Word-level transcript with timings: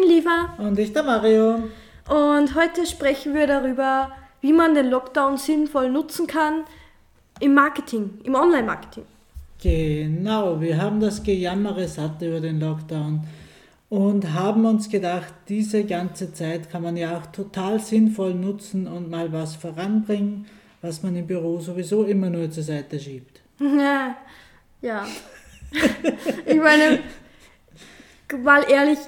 bin 0.00 0.08
Liva. 0.08 0.54
Und 0.58 0.78
ich 0.78 0.92
der 0.92 1.02
Mario. 1.02 1.62
Und 2.08 2.54
heute 2.54 2.86
sprechen 2.86 3.34
wir 3.34 3.46
darüber, 3.46 4.10
wie 4.40 4.52
man 4.52 4.74
den 4.74 4.90
Lockdown 4.90 5.36
sinnvoll 5.36 5.90
nutzen 5.90 6.26
kann 6.26 6.64
im 7.40 7.54
Marketing, 7.54 8.18
im 8.24 8.34
Online-Marketing. 8.34 9.04
Genau, 9.62 10.60
wir 10.60 10.80
haben 10.80 11.00
das 11.00 11.22
Gejammere 11.22 11.86
satt 11.86 12.22
über 12.22 12.40
den 12.40 12.60
Lockdown 12.60 13.24
und 13.90 14.32
haben 14.32 14.64
uns 14.64 14.88
gedacht, 14.88 15.34
diese 15.48 15.84
ganze 15.84 16.32
Zeit 16.32 16.70
kann 16.70 16.82
man 16.82 16.96
ja 16.96 17.18
auch 17.18 17.26
total 17.26 17.78
sinnvoll 17.78 18.34
nutzen 18.34 18.86
und 18.86 19.10
mal 19.10 19.32
was 19.32 19.56
voranbringen, 19.56 20.46
was 20.80 21.02
man 21.02 21.14
im 21.16 21.26
Büro 21.26 21.60
sowieso 21.60 22.04
immer 22.04 22.30
nur 22.30 22.50
zur 22.50 22.62
Seite 22.62 22.98
schiebt. 22.98 23.40
Ja, 23.60 24.16
ja. 24.80 25.06
ich 26.46 26.56
meine, 26.56 27.00
mal 28.42 28.64
ehrlich, 28.70 28.98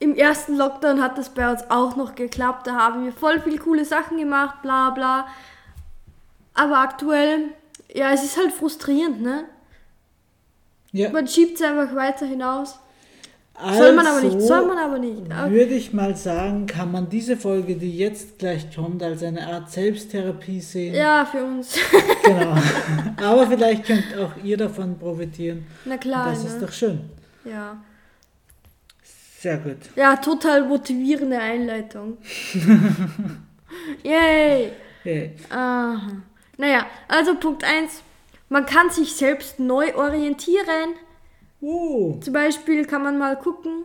im 0.00 0.14
ersten 0.14 0.56
Lockdown 0.56 1.00
hat 1.00 1.18
das 1.18 1.28
bei 1.28 1.50
uns 1.50 1.62
auch 1.68 1.94
noch 1.94 2.14
geklappt. 2.14 2.66
Da 2.66 2.74
haben 2.74 3.04
wir 3.04 3.12
voll 3.12 3.38
viele 3.40 3.58
coole 3.58 3.84
Sachen 3.84 4.16
gemacht, 4.16 4.62
bla 4.62 4.90
bla. 4.90 5.26
Aber 6.54 6.78
aktuell, 6.78 7.50
ja, 7.92 8.10
es 8.10 8.24
ist 8.24 8.36
halt 8.36 8.52
frustrierend, 8.52 9.22
ne? 9.22 9.44
Ja. 10.92 11.10
Man 11.10 11.28
schiebt 11.28 11.60
es 11.60 11.62
einfach 11.62 11.94
weiter 11.94 12.26
hinaus. 12.26 12.80
Soll 13.76 13.92
man 13.92 14.06
aber 14.06 14.22
nicht, 14.22 14.40
soll 14.40 14.66
man 14.66 14.78
aber 14.78 14.98
nicht. 14.98 15.30
Also 15.30 15.54
Würde 15.54 15.74
ich 15.74 15.92
mal 15.92 16.16
sagen, 16.16 16.66
kann 16.66 16.90
man 16.90 17.10
diese 17.10 17.36
Folge, 17.36 17.76
die 17.76 17.94
jetzt 17.94 18.38
gleich 18.38 18.74
kommt, 18.74 19.02
als 19.02 19.22
eine 19.22 19.46
Art 19.46 19.70
Selbsttherapie 19.70 20.60
sehen. 20.60 20.94
Ja, 20.94 21.26
für 21.26 21.44
uns. 21.44 21.76
Genau. 22.22 22.54
Aber 23.28 23.46
vielleicht 23.46 23.84
könnt 23.84 24.04
auch 24.18 24.32
ihr 24.44 24.56
davon 24.56 24.98
profitieren. 24.98 25.66
Na 25.84 25.96
klar. 25.96 26.30
Das 26.30 26.44
ne? 26.44 26.50
ist 26.50 26.62
doch 26.62 26.72
schön. 26.72 27.00
Ja. 27.44 27.76
Sehr 29.40 29.56
gut. 29.56 29.78
Ja, 29.96 30.16
total 30.16 30.68
motivierende 30.68 31.38
Einleitung. 31.38 32.18
Yay! 34.02 34.70
Hey. 35.02 35.34
Aha. 35.48 36.22
Naja, 36.58 36.84
also 37.08 37.34
Punkt 37.36 37.64
1. 37.64 38.02
Man 38.50 38.66
kann 38.66 38.90
sich 38.90 39.14
selbst 39.14 39.58
neu 39.58 39.94
orientieren. 39.94 40.90
Uh, 41.62 42.20
Zum 42.20 42.34
Beispiel 42.34 42.84
kann 42.84 43.02
man 43.02 43.16
mal 43.16 43.34
gucken, 43.38 43.84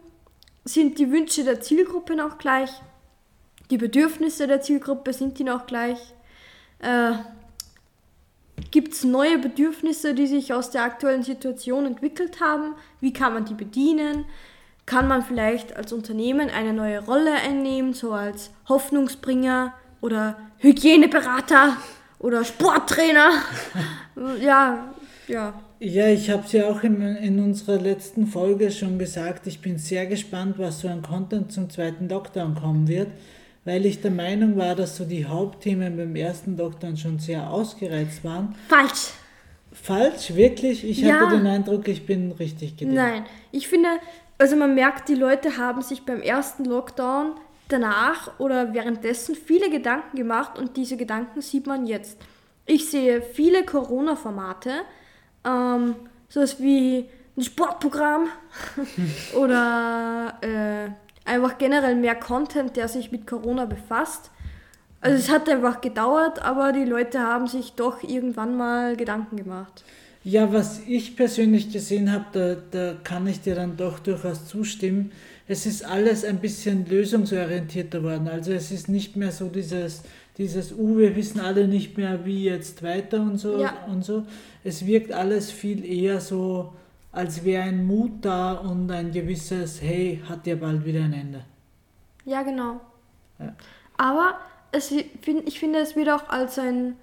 sind 0.66 1.00
die 1.00 1.10
Wünsche 1.10 1.46
der 1.46 1.62
Zielgruppe 1.62 2.18
noch 2.18 2.38
gleich? 2.38 2.72
Die 3.70 3.78
Bedürfnisse 3.78 4.48
der 4.48 4.60
Zielgruppe, 4.60 5.14
sind 5.14 5.40
die 5.40 5.46
noch 5.46 5.68
gleich? 5.68 6.00
Äh, 6.80 7.14
Gibt 8.72 8.92
es 8.92 9.06
neue 9.06 9.38
Bedürfnisse, 9.38 10.14
die 10.16 10.28
sich 10.28 10.52
aus 10.52 10.70
der 10.72 10.84
aktuellen 10.84 11.24
Situation 11.24 11.86
entwickelt 11.86 12.42
haben? 12.42 12.74
Wie 13.00 13.14
kann 13.14 13.34
man 13.34 13.46
die 13.46 13.54
bedienen? 13.54 14.26
Kann 14.86 15.08
man 15.08 15.24
vielleicht 15.24 15.76
als 15.76 15.92
Unternehmen 15.94 16.50
eine 16.50 16.72
neue 16.74 17.04
Rolle 17.04 17.34
einnehmen, 17.34 17.94
so 17.94 18.12
als 18.14 18.52
Hoffnungsbringer 18.70 19.74
oder 20.02 20.38
Hygieneberater 20.60 21.78
oder 22.20 22.44
Sporttrainer? 22.44 23.32
ja, 24.42 24.94
ja. 25.28 25.54
ja, 25.80 26.08
ich 26.10 26.30
habe 26.30 26.44
es 26.46 26.52
ja 26.52 26.66
auch 26.70 26.84
in, 26.84 27.02
in 27.02 27.40
unserer 27.40 27.80
letzten 27.82 28.28
Folge 28.28 28.70
schon 28.70 29.00
gesagt. 29.00 29.48
Ich 29.48 29.60
bin 29.60 29.80
sehr 29.80 30.06
gespannt, 30.06 30.60
was 30.60 30.82
so 30.82 30.88
an 30.88 31.02
Content 31.02 31.52
zum 31.52 31.70
zweiten 31.72 32.08
Lockdown 32.08 32.54
kommen 32.54 32.88
wird, 32.88 33.08
weil 33.64 33.88
ich 33.88 34.02
der 34.02 34.12
Meinung 34.12 34.56
war, 34.56 34.76
dass 34.76 34.98
so 34.98 35.06
die 35.06 35.26
Hauptthemen 35.26 35.98
beim 35.98 36.16
ersten 36.16 36.58
Lockdown 36.58 36.96
schon 36.98 37.18
sehr 37.18 37.50
ausgereizt 37.50 38.24
waren. 38.24 38.54
Falsch. 38.68 39.14
Falsch, 39.74 40.36
wirklich? 40.36 40.86
Ich 40.88 41.00
Ja. 41.00 41.20
hatte 41.22 41.38
den 41.38 41.48
Eindruck, 41.48 41.88
ich 41.88 42.06
bin 42.06 42.32
richtig 42.34 42.78
gedeckt. 42.78 42.96
Nein, 42.96 43.26
ich 43.52 43.68
finde, 43.68 43.90
also 44.38 44.56
man 44.56 44.76
merkt, 44.76 45.10
die 45.10 45.16
Leute 45.16 45.58
haben 45.58 45.82
sich 45.82 46.06
beim 46.06 46.22
ersten 46.22 46.66
Lockdown 46.66 47.36
danach 47.68 48.40
oder 48.40 48.74
währenddessen 48.74 49.36
viele 49.36 49.70
Gedanken 49.70 50.18
gemacht 50.18 50.58
und 50.58 50.78
diese 50.78 50.98
Gedanken 50.98 51.42
sieht 51.42 51.68
man 51.68 51.86
jetzt. 51.86 52.20
Ich 52.66 52.90
sehe 52.90 53.22
viele 53.22 53.64
Corona-Formate, 53.64 54.72
ähm, 55.46 55.96
sowas 56.30 56.60
wie 56.60 57.10
ein 57.38 57.42
Sportprogramm 57.44 58.28
oder 59.36 60.38
äh, 60.42 60.90
einfach 61.30 61.58
generell 61.58 61.96
mehr 61.96 62.16
Content, 62.16 62.76
der 62.76 62.88
sich 62.88 63.12
mit 63.12 63.28
Corona 63.28 63.66
befasst. 63.66 64.32
Also 65.02 65.18
es 65.18 65.30
hat 65.30 65.48
einfach 65.50 65.82
gedauert, 65.82 66.42
aber 66.42 66.72
die 66.72 66.86
Leute 66.86 67.20
haben 67.20 67.48
sich 67.48 67.74
doch 67.74 68.02
irgendwann 68.04 68.58
mal 68.58 68.96
Gedanken 68.96 69.38
gemacht. 69.38 69.84
Ja, 70.26 70.52
was 70.52 70.82
ich 70.88 71.16
persönlich 71.16 71.72
gesehen 71.72 72.12
habe, 72.12 72.26
da, 72.32 72.56
da 72.72 72.98
kann 73.04 73.28
ich 73.28 73.42
dir 73.42 73.54
dann 73.54 73.78
doch 73.78 74.00
durchaus 74.00 74.48
zustimmen. 74.48 75.12
Es 75.48 75.68
ist 75.68 75.86
alles 75.86 76.26
ein 76.26 76.40
bisschen 76.40 76.88
lösungsorientierter 76.88 78.02
worden. 78.02 78.28
Also 78.28 78.52
es 78.52 78.72
ist 78.72 78.90
nicht 78.90 79.16
mehr 79.16 79.32
so 79.32 79.50
dieses, 79.50 80.02
dieses, 80.40 80.72
uh, 80.72 80.98
wir 80.98 81.16
wissen 81.16 81.40
alle 81.40 81.68
nicht 81.68 81.96
mehr, 82.00 82.26
wie 82.26 82.46
jetzt 82.46 82.82
weiter 82.82 83.22
und 83.22 83.38
so 83.38 83.62
Ja. 83.62 83.86
und 83.86 84.04
so. 84.04 84.26
Es 84.64 84.88
wirkt 84.88 85.12
alles 85.12 85.52
viel 85.52 85.86
eher 85.86 86.20
so, 86.20 86.74
als 87.12 87.46
wäre 87.46 87.62
ein 87.62 87.86
Mut 87.86 88.14
da 88.26 88.54
und 88.54 88.90
ein 88.90 89.12
gewisses, 89.12 89.80
hey, 89.80 90.24
hat 90.28 90.48
ja 90.48 90.56
bald 90.56 90.84
wieder 90.86 91.04
ein 91.04 91.14
Ende. 91.14 91.46
Ja, 92.26 92.42
genau. 92.42 92.82
Ja. 93.38 93.56
Aber 93.96 94.40
es, 94.72 94.92
ich 94.92 95.60
finde, 95.60 95.78
es 95.78 95.96
wird 95.96 96.10
auch 96.10 96.30
als 96.30 96.58
ein 96.58 96.96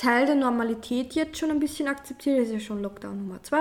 Teil 0.00 0.24
der 0.24 0.34
Normalität 0.34 1.14
jetzt 1.14 1.38
schon 1.38 1.50
ein 1.50 1.60
bisschen 1.60 1.86
akzeptiert. 1.86 2.38
Es 2.38 2.48
ist 2.48 2.54
ja 2.54 2.60
schon 2.60 2.80
Lockdown 2.80 3.18
Nummer 3.18 3.42
2 3.42 3.58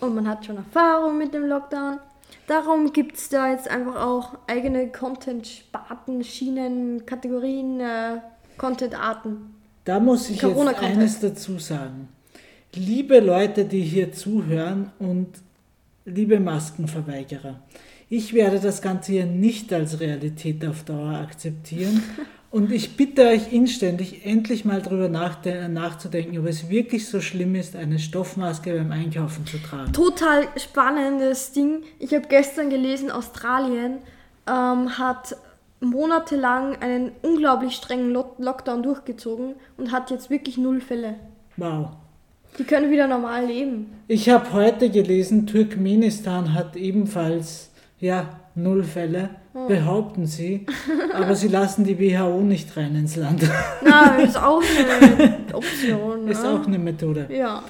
und 0.00 0.14
man 0.14 0.28
hat 0.28 0.44
schon 0.44 0.58
Erfahrung 0.58 1.16
mit 1.16 1.32
dem 1.32 1.46
Lockdown. 1.46 2.00
Darum 2.46 2.92
gibt 2.92 3.16
es 3.16 3.30
da 3.30 3.50
jetzt 3.50 3.70
einfach 3.70 4.04
auch 4.04 4.34
eigene 4.46 4.92
Content-Sparten, 4.92 6.22
Schienen, 6.22 7.06
Kategorien, 7.06 7.80
äh, 7.80 8.18
Content-Arten. 8.58 9.54
Da 9.86 9.98
muss 10.00 10.28
ich 10.28 10.42
jetzt 10.42 10.82
eines 10.82 11.20
dazu 11.20 11.58
sagen. 11.58 12.08
Liebe 12.74 13.20
Leute, 13.20 13.64
die 13.64 13.82
hier 13.82 14.12
zuhören 14.12 14.90
und 14.98 15.28
liebe 16.04 16.40
Maskenverweigerer, 16.40 17.62
ich 18.10 18.34
werde 18.34 18.60
das 18.60 18.82
Ganze 18.82 19.12
hier 19.12 19.26
nicht 19.26 19.72
als 19.72 19.98
Realität 19.98 20.66
auf 20.66 20.82
Dauer 20.82 21.14
akzeptieren 21.14 22.02
und 22.54 22.70
ich 22.70 22.96
bitte 22.96 23.26
euch 23.26 23.52
inständig, 23.52 24.24
endlich 24.24 24.64
mal 24.64 24.80
darüber 24.80 25.08
nachzudenken, 25.08 26.38
ob 26.38 26.46
es 26.46 26.68
wirklich 26.68 27.08
so 27.08 27.20
schlimm 27.20 27.56
ist, 27.56 27.74
eine 27.74 27.98
Stoffmaske 27.98 28.72
beim 28.76 28.92
Einkaufen 28.92 29.44
zu 29.44 29.58
tragen. 29.58 29.92
Total 29.92 30.46
spannendes 30.56 31.50
Ding. 31.50 31.82
Ich 31.98 32.14
habe 32.14 32.28
gestern 32.28 32.70
gelesen, 32.70 33.10
Australien 33.10 33.98
ähm, 34.46 34.96
hat 34.96 35.36
monatelang 35.80 36.76
einen 36.76 37.10
unglaublich 37.22 37.74
strengen 37.74 38.12
Lo 38.12 38.36
Lockdown 38.38 38.84
durchgezogen 38.84 39.56
und 39.76 39.90
hat 39.90 40.12
jetzt 40.12 40.30
wirklich 40.30 40.56
null 40.56 40.80
Fälle. 40.80 41.16
Wow. 41.56 41.88
Die 42.56 42.62
können 42.62 42.88
wieder 42.88 43.08
normal 43.08 43.46
leben. 43.46 43.90
Ich 44.06 44.28
habe 44.28 44.52
heute 44.52 44.90
gelesen, 44.90 45.48
Turkmenistan 45.48 46.54
hat 46.54 46.76
ebenfalls 46.76 47.70
ja, 47.98 48.38
null 48.54 48.84
Fälle, 48.84 49.30
behaupten 49.68 50.26
sie, 50.26 50.66
aber 51.12 51.34
sie 51.34 51.48
lassen 51.48 51.84
die 51.84 51.98
WHO 51.98 52.40
nicht 52.40 52.76
rein 52.76 52.94
ins 52.96 53.16
Land. 53.16 53.48
Na, 53.82 54.16
ist 54.16 54.36
auch 54.36 54.62
eine 54.62 55.38
Option. 55.52 56.28
Ist 56.28 56.42
ne? 56.42 56.50
auch 56.50 56.66
eine 56.66 56.78
Methode. 56.78 57.28
Ja. 57.30 57.62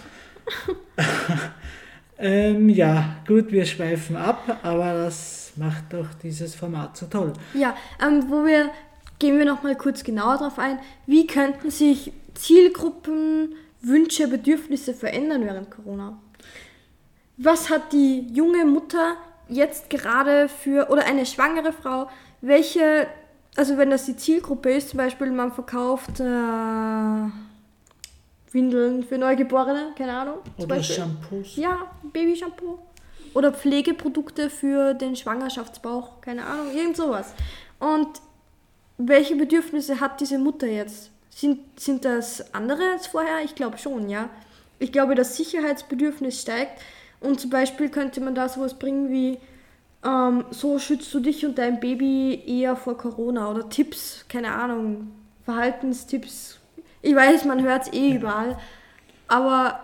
Ähm, 2.16 2.68
ja, 2.68 3.16
gut, 3.26 3.50
wir 3.50 3.66
schweifen 3.66 4.16
ab, 4.16 4.60
aber 4.62 4.94
das 4.94 5.52
macht 5.56 5.92
doch 5.92 6.06
dieses 6.22 6.54
Format 6.54 6.96
so 6.96 7.06
toll. 7.06 7.32
Ja, 7.54 7.76
ähm, 8.00 8.26
wo 8.28 8.46
wir, 8.46 8.70
gehen 9.18 9.36
wir 9.36 9.44
nochmal 9.44 9.76
kurz 9.76 10.04
genauer 10.04 10.38
drauf 10.38 10.58
ein, 10.58 10.78
wie 11.06 11.26
könnten 11.26 11.70
sich 11.70 12.12
Zielgruppen, 12.34 13.56
Wünsche, 13.82 14.28
Bedürfnisse 14.28 14.94
verändern 14.94 15.44
während 15.44 15.70
Corona? 15.72 16.18
Was 17.36 17.68
hat 17.68 17.92
die 17.92 18.28
junge 18.32 18.64
Mutter 18.64 19.16
jetzt 19.48 19.90
gerade 19.90 20.48
für, 20.48 20.90
oder 20.90 21.06
eine 21.06 21.26
schwangere 21.26 21.72
Frau, 21.72 22.08
welche, 22.40 23.06
also 23.56 23.76
wenn 23.76 23.90
das 23.90 24.06
die 24.06 24.16
Zielgruppe 24.16 24.72
ist, 24.72 24.90
zum 24.90 24.98
Beispiel 24.98 25.30
man 25.30 25.52
verkauft 25.52 26.20
äh, 26.20 27.30
Windeln 28.52 29.02
für 29.02 29.18
Neugeborene, 29.18 29.92
keine 29.96 30.16
Ahnung. 30.16 30.38
zum 30.56 30.64
Oder 30.64 30.76
Beispiel. 30.76 30.96
Shampoos. 30.96 31.56
Ja, 31.56 31.90
Babyshampoo. 32.02 32.78
Oder 33.34 33.52
Pflegeprodukte 33.52 34.48
für 34.48 34.94
den 34.94 35.16
Schwangerschaftsbauch, 35.16 36.20
keine 36.20 36.46
Ahnung, 36.46 36.68
irgend 36.74 36.96
sowas. 36.96 37.34
Und 37.80 38.08
welche 38.96 39.34
Bedürfnisse 39.34 40.00
hat 40.00 40.20
diese 40.20 40.38
Mutter 40.38 40.68
jetzt? 40.68 41.10
Sind, 41.30 41.80
sind 41.80 42.04
das 42.04 42.54
andere 42.54 42.92
als 42.92 43.08
vorher? 43.08 43.42
Ich 43.44 43.56
glaube 43.56 43.76
schon, 43.76 44.08
ja. 44.08 44.30
Ich 44.78 44.92
glaube, 44.92 45.16
das 45.16 45.36
Sicherheitsbedürfnis 45.36 46.40
steigt. 46.40 46.80
Und 47.24 47.40
zum 47.40 47.50
Beispiel 47.50 47.88
könnte 47.88 48.20
man 48.20 48.34
da 48.34 48.48
sowas 48.48 48.74
bringen 48.74 49.10
wie, 49.10 49.38
ähm, 50.04 50.44
so 50.50 50.78
schützt 50.78 51.12
du 51.14 51.20
dich 51.20 51.44
und 51.46 51.58
dein 51.58 51.80
Baby 51.80 52.42
eher 52.46 52.76
vor 52.76 52.98
Corona. 52.98 53.50
Oder 53.50 53.68
Tipps, 53.68 54.24
keine 54.28 54.52
Ahnung, 54.52 55.08
Verhaltenstipps. 55.44 56.58
Ich 57.02 57.14
weiß, 57.14 57.44
man 57.44 57.62
hört 57.62 57.86
es 57.86 57.92
eh 57.92 58.14
überall. 58.16 58.58
Aber 59.28 59.80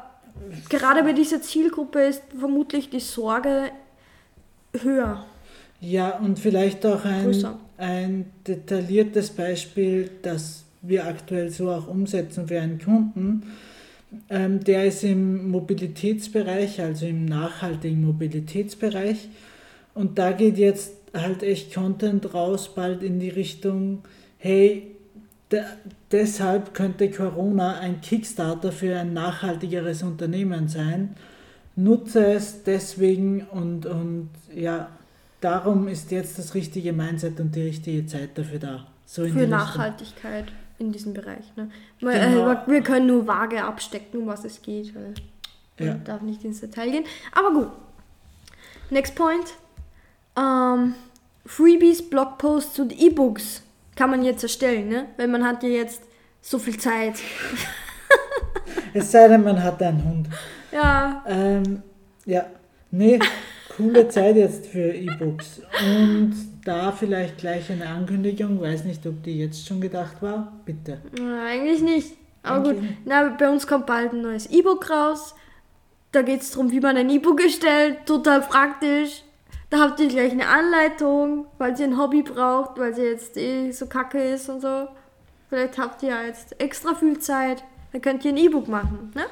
gerade 0.69 1.02
bei 1.02 1.12
dieser 1.12 1.42
Zielgruppe 1.42 2.00
ist 2.00 2.22
vermutlich 2.38 2.90
die 2.90 3.00
Sorge 3.00 3.70
höher. 4.72 5.25
Ja, 5.81 6.19
und 6.19 6.38
vielleicht 6.38 6.84
auch 6.84 7.04
ein, 7.04 7.25
Größer. 7.25 7.58
ein 7.78 8.31
detailliertes 8.46 9.31
Beispiel, 9.31 10.10
das 10.22 10.64
wir 10.82 11.06
aktuell 11.06 11.50
so 11.50 11.70
auch 11.70 11.88
umsetzen 11.88 12.48
für 12.48 12.60
einen 12.60 12.78
Kunden. 12.78 13.43
Ähm, 14.28 14.62
der 14.64 14.86
ist 14.86 15.04
im 15.04 15.50
Mobilitätsbereich, 15.50 16.80
also 16.80 17.06
im 17.06 17.24
nachhaltigen 17.26 18.04
Mobilitätsbereich. 18.04 19.28
Und 19.94 20.18
da 20.18 20.32
geht 20.32 20.58
jetzt 20.58 20.94
halt 21.14 21.42
echt 21.42 21.74
Content 21.74 22.34
raus, 22.34 22.74
bald 22.74 23.02
in 23.02 23.18
die 23.18 23.28
Richtung, 23.28 24.02
hey, 24.38 24.96
de 25.50 25.62
deshalb 26.10 26.74
könnte 26.74 27.10
Corona 27.10 27.78
ein 27.78 28.00
Kickstarter 28.00 28.72
für 28.72 28.96
ein 28.96 29.12
nachhaltigeres 29.12 30.02
Unternehmen 30.02 30.68
sein. 30.68 31.16
Nutze 31.76 32.24
es 32.32 32.64
deswegen 32.64 33.42
und, 33.42 33.86
und 33.86 34.30
ja, 34.54 34.88
darum 35.40 35.88
ist 35.88 36.10
jetzt 36.10 36.38
das 36.38 36.54
richtige 36.54 36.92
Mindset 36.92 37.38
und 37.40 37.54
die 37.54 37.62
richtige 37.62 38.06
Zeit 38.06 38.36
dafür 38.36 38.58
da. 38.58 38.86
So 39.06 39.22
Für 39.22 39.28
die 39.30 39.38
Richtung. 39.40 39.50
In 40.81 40.91
diesem 40.93 41.12
Bereich. 41.15 41.44
Ne? 41.56 41.71
Man, 42.00 42.15
Genau. 42.15 42.50
äh, 42.53 42.56
wir 42.67 42.81
können 42.82 43.06
nur 43.06 43.27
vage 43.27 43.62
abstecken, 43.62 44.21
um 44.23 44.27
was 44.27 44.44
es 44.44 44.61
geht, 44.62 44.93
weil 44.94 45.15
Ja. 45.79 45.93
man 45.93 46.05
darf 46.05 46.23
nicht 46.23 46.43
ins 46.44 46.61
Detail 46.61 46.91
gehen. 46.91 47.05
Aber 47.32 47.53
gut. 47.53 47.69
Next 48.91 49.15
point. 49.15 49.44
Ähm, 50.37 50.94
Freebies, 51.47 52.09
Blogposts 52.09 52.79
und 52.81 52.99
E-Books 52.99 53.62
kann 53.94 54.11
man 54.11 54.25
jetzt 54.25 54.43
erstellen, 54.43 54.88
ne? 54.88 55.06
Weil 55.17 55.29
man 55.29 55.44
hat 55.47 55.62
ja 55.62 55.69
jetzt 55.69 56.03
so 56.41 56.59
viel 56.59 56.79
Zeit. 56.79 57.15
Es 58.94 59.12
sei 59.12 59.29
denn, 59.29 59.43
man 59.44 59.62
hat 59.62 59.82
einen 59.82 60.05
Hund. 60.05 60.29
Ja, 60.73 61.25
Ähm, 61.27 61.82
ja, 62.27 62.47
nee, 62.93 63.19
coole 63.81 64.09
Zeit 64.09 64.37
jetzt 64.37 64.67
für 64.67 64.93
E-Books. 64.94 65.62
Und 65.85 66.35
da 66.65 66.93
vielleicht 66.93 67.38
gleich 67.38 67.71
eine 67.71 67.88
Ankündigung, 67.88 68.61
weiß 68.61 68.85
nicht, 68.85 69.06
ob 69.06 69.23
die 69.23 69.38
jetzt 69.38 69.67
schon 69.67 69.81
gedacht 69.81 70.21
war. 70.21 70.53
Bitte. 70.65 70.99
äh, 71.19 71.49
eigentlich 71.49 71.82
nicht. 71.82 72.17
Aber 72.43 72.62
gut, 72.62 72.79
Eigentlich 72.79 72.97
na, 73.05 73.29
bei 73.29 73.50
uns 73.50 73.67
kommt 73.67 73.87
bald 73.87 74.12
ein 74.12 74.23
neues 74.23 74.47
E-Book 74.50 74.88
raus. 74.91 75.35
Da 76.12 76.23
geht 76.23 76.41
es 76.41 76.50
darum, 76.50 76.71
wie 76.71 76.81
man 76.81 76.97
ein 76.97 77.11
E-Book 77.11 77.41
erstellt. 77.43 78.06
Total 78.06 78.41
praktisch. 78.41 79.23
Da 79.69 79.79
habt 79.79 80.00
ihr 80.00 80.09
gleich 80.09 80.32
eine 80.32 80.49
Anleitung, 80.49 81.47
falls 81.56 81.79
ihr 81.79 81.87
ein 81.87 81.99
Hobby 81.99 82.23
braucht, 82.23 82.79
weil 82.79 82.93
sie 82.94 83.03
jetzt 83.03 83.37
eh 83.37 83.71
so 83.71 83.87
kacke 83.87 84.21
ist 84.21 84.49
und 84.49 84.61
so. 84.61 84.88
Vielleicht 85.49 85.79
habt 85.79 86.03
ihr 86.03 86.11
ja 86.11 86.23
jetzt 86.25 86.61
extra 86.61 86.94
viel 86.94 87.19
Zeit. 87.19 87.62
Dann 87.93 88.03
könnt 88.03 88.25
ihr 88.25 88.32
ein 88.32 88.37
E-Book 88.37 88.69
machen. 88.69 89.12
Ne? 89.15 89.23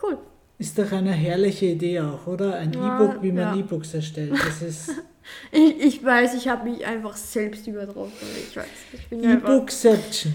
Cool. 0.00 0.18
Ist 0.58 0.78
doch 0.78 0.90
eine 0.92 1.12
herrliche 1.12 1.66
Idee 1.66 2.00
auch, 2.00 2.26
oder? 2.26 2.56
Ein 2.56 2.72
Ja, 2.72 3.00
E-Book, 3.00 3.22
wie 3.22 3.32
man 3.32 3.56
ja. 3.56 3.56
E-Books 3.56 3.94
erstellt. 3.94 4.32
Das 4.32 4.62
ist 4.62 4.90
Ich, 5.52 5.78
ich 5.80 6.04
weiß, 6.04 6.34
ich 6.34 6.48
habe 6.48 6.70
mich 6.70 6.84
einfach 6.86 7.16
selbst 7.16 7.66
übertroffen. 7.66 8.26
Ich 8.48 8.56
weiß. 8.56 8.66
Ich 8.94 9.06
bin. 9.08 9.22
E-Bookception. 9.24 10.32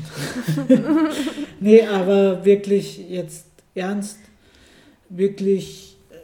nee, 1.60 1.82
aber 1.86 2.44
wirklich 2.46 3.10
jetzt 3.10 3.48
ernst, 3.76 4.20
wirklich 5.10 5.98
äh, 6.12 6.16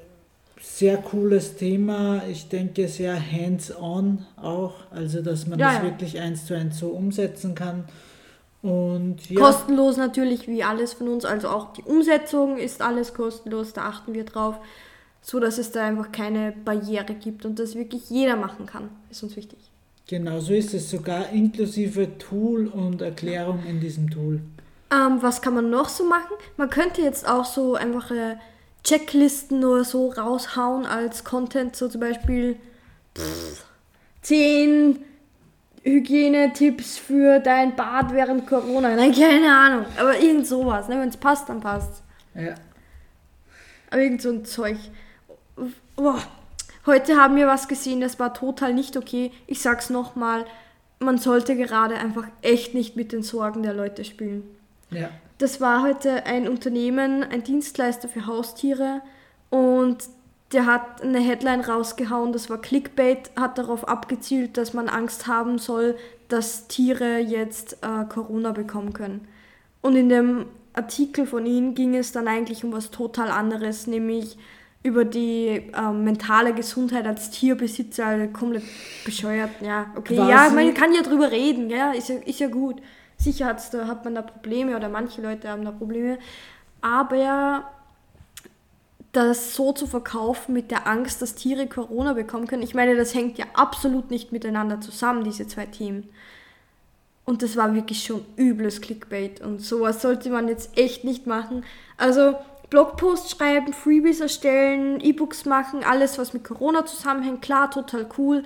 sehr 0.62 0.98
cooles 0.98 1.56
Thema. 1.56 2.24
Ich 2.30 2.48
denke 2.48 2.88
sehr 2.88 3.20
hands-on 3.20 4.26
auch, 4.38 4.76
also 4.92 5.22
dass 5.22 5.48
man 5.48 5.60
Ja, 5.60 5.74
das 5.74 5.84
wirklich 5.84 6.20
eins 6.20 6.46
zu 6.46 6.56
eins 6.56 6.78
so 6.80 6.90
umsetzen 6.90 7.56
kann. 7.56 7.86
Und 8.62 9.30
ja, 9.30 9.40
Kostenlos 9.40 9.96
natürlich 9.96 10.48
wie 10.48 10.64
alles 10.64 10.94
von 10.94 11.08
uns, 11.08 11.24
also 11.24 11.48
auch 11.48 11.72
die 11.74 11.84
Umsetzung 11.84 12.58
ist 12.58 12.82
alles 12.82 13.14
kostenlos, 13.14 13.72
da 13.72 13.84
achten 13.84 14.14
wir 14.14 14.26
drauf, 14.26 14.58
so 15.22 15.40
dass 15.40 15.58
es 15.58 15.72
da 15.72 15.86
einfach 15.86 16.12
keine 16.12 16.54
Barriere 16.66 17.14
gibt 17.14 17.46
und 17.46 17.58
das 17.58 17.76
wirklich 17.76 18.10
jeder 18.10 18.36
machen 18.36 18.66
kann, 18.66 18.90
ist 19.10 19.24
uns 19.24 19.38
wichtig. 19.38 19.60
genau 20.08 20.40
so 20.42 20.54
ist 20.54 20.74
es 20.74 20.90
sogar 20.90 21.30
inklusive 21.30 22.18
Tool 22.18 22.68
und 22.68 23.02
Erklärung 23.02 23.64
in 23.66 23.80
diesem 23.80 24.10
Tool. 24.10 24.42
Ähm, 24.92 25.20
was 25.22 25.42
kann 25.42 25.54
man 25.54 25.70
noch 25.70 25.88
so 25.88 26.04
machen? 26.04 26.36
Man 26.58 26.70
könnte 26.70 27.02
jetzt 27.02 27.30
auch 27.30 27.46
so 27.46 27.76
einfache 27.76 28.40
Checklisten 28.84 29.64
oder 29.64 29.84
so 29.84 30.10
raushauen 30.12 30.86
als 30.86 31.24
Content, 31.24 31.76
so 31.76 31.88
zum 31.88 32.02
Beispiel 32.02 32.58
pff, 33.16 33.66
10 34.24 35.00
Hygienetipps 35.84 36.98
für 36.98 37.40
dein 37.40 37.76
Bad 37.76 38.14
während 38.14 38.48
Corona. 38.48 38.96
Nein, 38.96 39.14
keine 39.14 39.54
Ahnung, 39.54 39.86
aber 39.98 40.20
irgend 40.20 40.48
sowas, 40.48 40.88
ne? 40.88 41.00
wenn 41.00 41.10
es 41.10 41.18
passt, 41.18 41.50
dann 41.50 41.62
passt 41.62 42.04
Ja. 42.36 42.56
Aber 43.92 44.02
irgend 44.02 44.22
so 44.22 44.30
ein 44.30 44.46
Zeug. 44.46 44.78
Boah. 45.96 46.22
Heute 46.86 47.18
haben 47.18 47.36
wir 47.36 47.46
was 47.46 47.68
gesehen, 47.68 48.02
das 48.02 48.20
war 48.20 48.34
total 48.34 48.74
nicht 48.74 48.98
okay. 48.98 49.32
Ich 49.48 49.62
sag's 49.62 49.90
nochmal, 49.90 50.46
man 51.00 51.18
sollte 51.18 51.56
gerade 51.56 51.96
einfach 51.96 52.26
echt 52.42 52.74
nicht 52.74 52.96
mit 52.96 53.12
den 53.12 53.22
Sorgen 53.22 53.64
der 53.64 53.74
Leute 53.74 54.04
spielen. 54.04 54.44
Ja. 54.90 55.10
Das 55.38 55.62
war 55.62 55.84
heute 55.84 56.26
ein 56.26 56.48
Unternehmen, 56.48 57.24
ein 57.24 57.44
Dienstleister 57.44 58.10
für 58.10 58.26
Haustiere 58.26 59.02
und 59.50 59.98
der 60.52 60.66
hat 60.66 61.02
eine 61.02 61.20
Headline 61.20 61.62
rausgehauen, 61.62 62.34
das 62.34 62.50
war 62.50 62.60
Clickbait, 62.60 63.32
hat 63.36 63.58
darauf 63.58 63.88
abgezielt, 63.88 64.58
dass 64.58 64.74
man 64.74 64.90
Angst 64.90 65.28
haben 65.28 65.60
soll, 65.60 65.96
dass 66.28 66.68
Tiere 66.68 67.20
jetzt 67.20 67.78
äh, 67.84 68.06
Corona 68.08 68.52
bekommen 68.52 68.94
können. 68.94 69.28
Und 69.82 69.96
in 69.96 70.10
dem 70.10 70.46
Artikel 70.74 71.26
von 71.26 71.46
ihnen 71.46 71.76
ging 71.76 71.96
es 71.96 72.12
dann 72.12 72.28
eigentlich 72.28 72.64
um 72.64 72.72
was 72.72 72.92
total 72.92 73.30
anderes, 73.30 73.88
nämlich 73.88 74.38
über 74.82 75.04
die 75.04 75.72
ähm, 75.78 76.04
mentale 76.04 76.54
Gesundheit 76.54 77.06
als 77.06 77.30
Tierbesitzer, 77.32 78.06
also 78.06 78.28
komplett 78.32 78.64
bescheuert. 79.04 79.50
Ja, 79.62 79.88
okay, 79.96 80.16
Quasi- 80.16 80.32
ja, 80.32 80.50
man 80.50 80.74
kann 80.74 80.94
ja 80.94 81.02
drüber 81.02 81.32
reden, 81.32 81.70
ja, 81.70 81.92
ist 81.92 82.10
ja, 82.10 82.16
ist 82.16 82.40
ja 82.40 82.48
gut. 82.48 82.82
Sicher 83.18 83.48
hat's 83.48 83.70
da, 83.72 83.88
hat 83.88 84.06
man 84.06 84.16
da 84.16 84.22
Probleme 84.22 84.76
oder 84.78 84.88
manche 84.88 85.22
Leute 85.22 85.50
haben 85.50 85.66
da 85.66 85.72
Probleme, 85.72 86.18
aber 86.82 87.70
das 89.12 89.56
so 89.56 89.74
zu 89.74 89.88
verkaufen 89.88 90.54
mit 90.54 90.72
der 90.72 90.88
Angst, 90.88 91.22
dass 91.22 91.36
Tiere 91.36 91.68
Corona 91.68 92.14
bekommen 92.14 92.48
können, 92.48 92.64
ich 92.64 92.76
meine, 92.76 92.96
das 92.96 93.16
hängt 93.16 93.38
ja 93.38 93.46
absolut 93.54 94.12
nicht 94.12 94.32
miteinander 94.32 94.82
zusammen, 94.82 95.24
diese 95.24 95.48
zwei 95.48 95.66
Themen. 95.66 96.10
Und 97.26 97.44
das 97.44 97.58
war 97.58 97.76
wirklich 97.76 98.04
schon 98.04 98.26
übles 98.38 98.82
Clickbait 98.82 99.42
und 99.42 99.62
sowas 99.62 100.02
sollte 100.02 100.30
man 100.30 100.48
jetzt 100.48 100.78
echt 100.78 101.04
nicht 101.04 101.28
machen. 101.28 101.64
Also 101.98 102.36
Blogposts 102.70 103.32
schreiben, 103.32 103.74
Freebies 103.74 104.20
erstellen, 104.20 105.00
E-Books 105.00 105.46
machen, 105.46 105.84
alles 105.84 106.18
was 106.18 106.34
mit 106.34 106.44
Corona 106.44 106.86
zusammenhängt, 106.86 107.42
klar, 107.42 107.72
total 107.72 108.08
cool, 108.18 108.44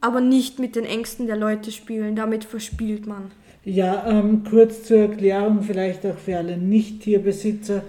aber 0.00 0.20
nicht 0.20 0.58
mit 0.58 0.76
den 0.76 0.84
Ängsten 0.84 1.26
der 1.26 1.36
Leute 1.36 1.72
spielen, 1.72 2.16
damit 2.16 2.44
verspielt 2.44 3.06
man. 3.06 3.30
Ja, 3.64 4.06
ähm, 4.06 4.44
kurz 4.48 4.84
zur 4.84 4.98
Erklärung, 4.98 5.62
vielleicht 5.62 6.06
auch 6.06 6.16
für 6.16 6.36
alle 6.36 6.56
Nicht-Tierbesitzer. 6.56 7.82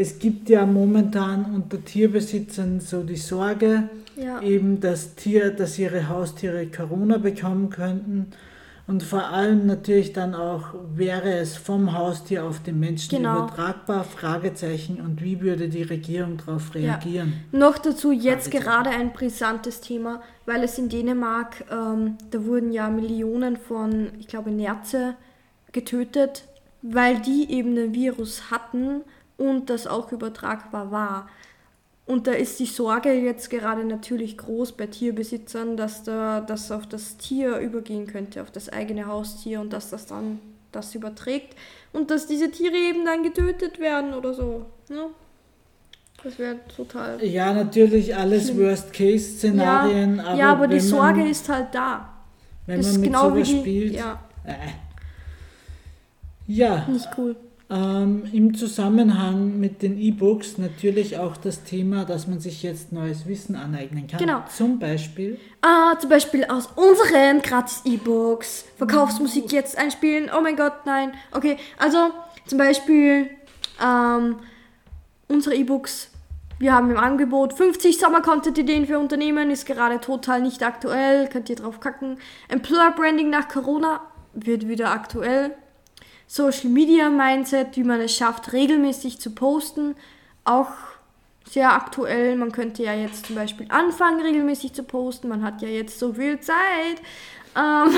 Es 0.00 0.20
gibt 0.20 0.48
ja 0.48 0.64
momentan 0.64 1.44
unter 1.56 1.84
Tierbesitzern 1.84 2.78
so 2.78 3.02
die 3.02 3.16
Sorge, 3.16 3.88
Ja. 4.14 4.40
eben, 4.42 4.78
dass, 4.80 5.16
Tier, 5.16 5.50
dass 5.50 5.76
ihre 5.76 6.08
Haustiere 6.08 6.66
Corona 6.68 7.18
bekommen 7.18 7.68
könnten. 7.68 8.26
Und 8.86 9.02
vor 9.02 9.24
allem 9.24 9.66
natürlich 9.66 10.12
dann 10.12 10.36
auch, 10.36 10.68
wäre 10.94 11.32
es 11.38 11.56
vom 11.56 11.92
Haustier 11.98 12.44
auf 12.44 12.62
den 12.62 12.78
Menschen 12.78 13.16
Genau. 13.18 13.38
übertragbar? 13.44 14.04
Fragezeichen. 14.04 15.00
Und 15.00 15.20
wie 15.22 15.40
würde 15.40 15.68
die 15.68 15.82
Regierung 15.82 16.36
darauf 16.38 16.74
reagieren? 16.76 17.32
Noch 17.50 17.76
dazu 17.76 18.12
jetzt 18.12 18.52
gerade 18.52 18.90
ein 18.90 19.12
brisantes 19.12 19.80
Thema, 19.80 20.22
weil 20.46 20.62
es 20.62 20.78
in 20.78 20.88
Dänemark, 20.88 21.64
ähm, 21.72 22.18
da 22.30 22.44
wurden 22.44 22.70
ja 22.72 22.88
Millionen 22.88 23.56
von, 23.56 24.10
ich 24.20 24.28
glaube, 24.28 24.52
Nerze 24.52 25.16
getötet, 25.72 26.44
weil 26.82 27.20
die 27.20 27.50
eben 27.50 27.74
den 27.74 27.92
Virus 27.94 28.50
hatten 28.52 29.02
und 29.38 29.70
das 29.70 29.86
auch 29.86 30.12
übertragbar 30.12 30.90
war. 30.90 31.28
Und 32.04 32.26
da 32.26 32.32
ist 32.32 32.58
die 32.58 32.66
Sorge 32.66 33.12
jetzt 33.12 33.50
gerade 33.50 33.84
natürlich 33.84 34.36
groß 34.38 34.72
bei 34.72 34.86
Tierbesitzern, 34.86 35.76
dass 35.76 36.02
da 36.04 36.40
das 36.40 36.70
auf 36.72 36.86
das 36.86 37.16
Tier 37.18 37.58
übergehen 37.58 38.06
könnte, 38.06 38.42
auf 38.42 38.50
das 38.50 38.68
eigene 38.70 39.06
Haustier 39.06 39.60
und 39.60 39.72
dass 39.72 39.90
das 39.90 40.06
dann 40.06 40.40
das 40.72 40.94
überträgt 40.94 41.54
und 41.92 42.10
dass 42.10 42.26
diese 42.26 42.50
Tiere 42.50 42.76
eben 42.76 43.04
dann 43.04 43.22
getötet 43.22 43.78
werden 43.78 44.14
oder 44.14 44.34
so. 44.34 44.66
Ne? 44.88 45.06
Das 46.22 46.38
wäre 46.38 46.56
total 46.74 47.24
Ja, 47.24 47.52
natürlich 47.52 48.16
alles. 48.16 48.56
Worst-Case-Szenarien. 48.56 50.16
ja, 50.16 50.34
ja, 50.34 50.52
aber 50.52 50.66
die 50.66 50.80
Sorge 50.80 51.20
man, 51.20 51.30
ist 51.30 51.48
halt 51.48 51.68
da. 51.74 52.08
wenn 52.66 52.78
das 52.78 52.92
man 52.92 53.00
mit 53.02 53.10
genau 53.12 53.34
wie 53.34 53.44
sowas 53.44 53.48
die. 53.48 53.58
spielt. 53.60 53.92
Ja, 53.94 54.20
Äh. 54.44 54.54
Ja, 56.46 56.86
nicht 56.88 57.08
cool. 57.18 57.36
Ähm, 57.70 58.24
Im 58.32 58.54
Zusammenhang 58.54 59.58
mit 59.60 59.82
den 59.82 59.98
E-Books 60.00 60.56
natürlich 60.56 61.18
auch 61.18 61.36
das 61.36 61.64
Thema, 61.64 62.06
dass 62.06 62.26
man 62.26 62.40
sich 62.40 62.62
jetzt 62.62 62.92
neues 62.92 63.26
Wissen 63.26 63.56
aneignen 63.56 64.06
kann. 64.06 64.18
Genau. 64.18 64.42
Zum 64.48 64.78
Beispiel, 64.78 65.38
Ah, 65.60 65.98
zum 65.98 66.08
Beispiel 66.08 66.44
aus 66.46 66.68
unseren 66.76 67.42
Gratis-E-Books. 67.42 68.64
Verkaufsmusik 68.78 69.52
jetzt 69.52 69.76
einspielen. 69.76 70.30
Oh 70.34 70.40
mein 70.40 70.56
Gott, 70.56 70.86
nein. 70.86 71.12
Okay, 71.32 71.58
also 71.76 71.98
zum 72.46 72.56
Beispiel 72.56 73.28
ähm, 73.84 74.36
unsere 75.28 75.54
E-Books 75.54 76.10
Wir 76.60 76.72
haben 76.72 76.90
im 76.90 76.96
Angebot 76.96 77.52
50 77.52 77.98
Sommer-Content-Ideen 77.98 78.86
für 78.86 78.98
Unternehmen, 78.98 79.50
ist 79.50 79.64
gerade 79.66 80.00
total 80.00 80.40
nicht 80.42 80.62
aktuell, 80.64 81.28
könnt 81.28 81.48
ihr 81.50 81.54
drauf 81.56 81.78
kacken. 81.80 82.18
Employer 82.48 82.92
Branding 82.96 83.30
nach 83.30 83.46
Corona 83.48 84.00
wird 84.32 84.66
wieder 84.66 84.90
aktuell. 84.90 85.54
Social 86.28 86.68
Media 86.68 87.08
Mindset, 87.08 87.76
wie 87.76 87.84
man 87.84 88.00
es 88.00 88.14
schafft, 88.14 88.52
regelmäßig 88.52 89.18
zu 89.18 89.30
posten, 89.30 89.96
auch 90.44 90.68
sehr 91.48 91.72
aktuell. 91.72 92.36
Man 92.36 92.52
könnte 92.52 92.82
ja 92.82 92.92
jetzt 92.92 93.26
zum 93.26 93.34
Beispiel 93.34 93.66
anfangen, 93.70 94.20
regelmäßig 94.20 94.74
zu 94.74 94.82
posten. 94.82 95.28
Man 95.28 95.42
hat 95.42 95.62
ja 95.62 95.68
jetzt 95.68 95.98
so 95.98 96.12
viel 96.12 96.38
Zeit. 96.40 97.00
Ähm 97.56 97.94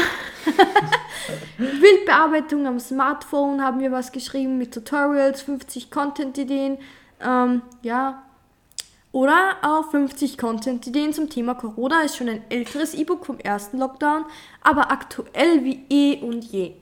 Bildbearbeitung 1.80 2.68
am 2.68 2.78
Smartphone 2.78 3.62
haben 3.62 3.80
wir 3.80 3.90
was 3.90 4.12
geschrieben 4.12 4.58
mit 4.58 4.72
Tutorials, 4.72 5.42
50 5.42 5.90
Content-Ideen. 5.90 6.78
Ähm, 7.20 7.62
ja. 7.82 8.22
Oder 9.10 9.56
auch 9.62 9.90
50 9.90 10.38
Content-Ideen 10.38 11.12
zum 11.12 11.28
Thema 11.28 11.54
Corona 11.54 12.02
ist 12.02 12.16
schon 12.16 12.28
ein 12.28 12.44
älteres 12.48 12.94
E-Book 12.94 13.26
vom 13.26 13.40
ersten 13.40 13.78
Lockdown, 13.78 14.24
aber 14.62 14.92
aktuell 14.92 15.64
wie 15.64 15.84
eh 15.90 16.22
und 16.22 16.44
je. 16.44 16.74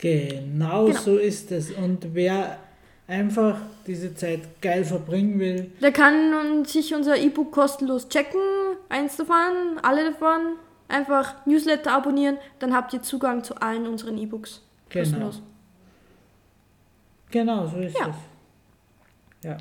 Genau, 0.00 0.86
Genau. 0.86 0.98
so 0.98 1.16
ist 1.18 1.52
es. 1.52 1.70
Und 1.72 2.14
wer 2.14 2.58
einfach 3.06 3.58
diese 3.86 4.14
Zeit 4.14 4.40
geil 4.62 4.84
verbringen 4.84 5.38
will, 5.38 5.72
Der 5.82 5.92
kann 5.92 6.64
sich 6.64 6.94
unser 6.94 7.16
E-Book 7.18 7.52
kostenlos 7.52 8.08
checken, 8.08 8.40
eins 8.88 9.16
davon, 9.16 9.78
alle 9.82 10.10
davon. 10.12 10.56
Einfach 10.88 11.46
Newsletter 11.46 11.92
abonnieren, 11.92 12.36
dann 12.58 12.74
habt 12.74 12.92
ihr 12.92 13.02
Zugang 13.02 13.44
zu 13.44 13.54
allen 13.60 13.86
unseren 13.86 14.18
E-Books. 14.18 14.60
Genau. 14.88 15.04
Kostenlos. 15.04 15.42
genau, 17.30 17.66
so 17.68 17.76
ist 17.78 17.96
Ja. 17.98 18.08
es. 18.08 19.44
Ja. 19.44 19.56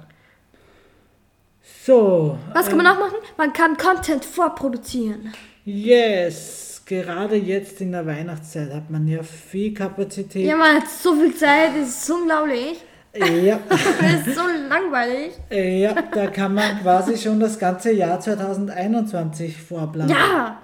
So. 1.86 2.38
Was 2.53 2.65
kann 2.67 2.79
ähm, 2.79 2.84
man 2.84 2.93
noch 2.96 3.00
machen? 3.00 3.17
Man 3.38 3.53
kann 3.53 3.77
Content 3.77 4.25
vorproduzieren. 4.25 5.31
Yes, 5.65 6.68
gerade 6.89 7.36
jetzt 7.36 7.79
in 7.81 7.91
der 7.91 8.05
Weihnachtszeit 8.05 8.74
hat 8.74 8.89
man 8.89 9.08
ja 9.08 9.22
viel 9.24 9.74
Kapazität. 9.74 10.46
Ja, 10.46 10.58
man 10.58 10.77
hat 10.77 10.89
so 10.89 11.13
viel 11.15 11.36
Zeit, 11.36 11.72
das 11.79 11.89
ist 11.89 12.10
unglaublich. 12.10 12.84
ja, 13.15 13.60
Das 13.69 14.27
ist 14.27 14.36
so 14.36 14.41
langweilig. 14.67 15.34
ja, 15.51 15.93
da 15.93 16.27
kann 16.27 16.55
man 16.55 16.79
quasi 16.81 17.15
schon 17.17 17.39
das 17.39 17.58
ganze 17.60 17.91
Jahr 17.93 18.19
2021 18.19 19.55
vorplanen. 19.62 20.10
Ja! 20.10 20.60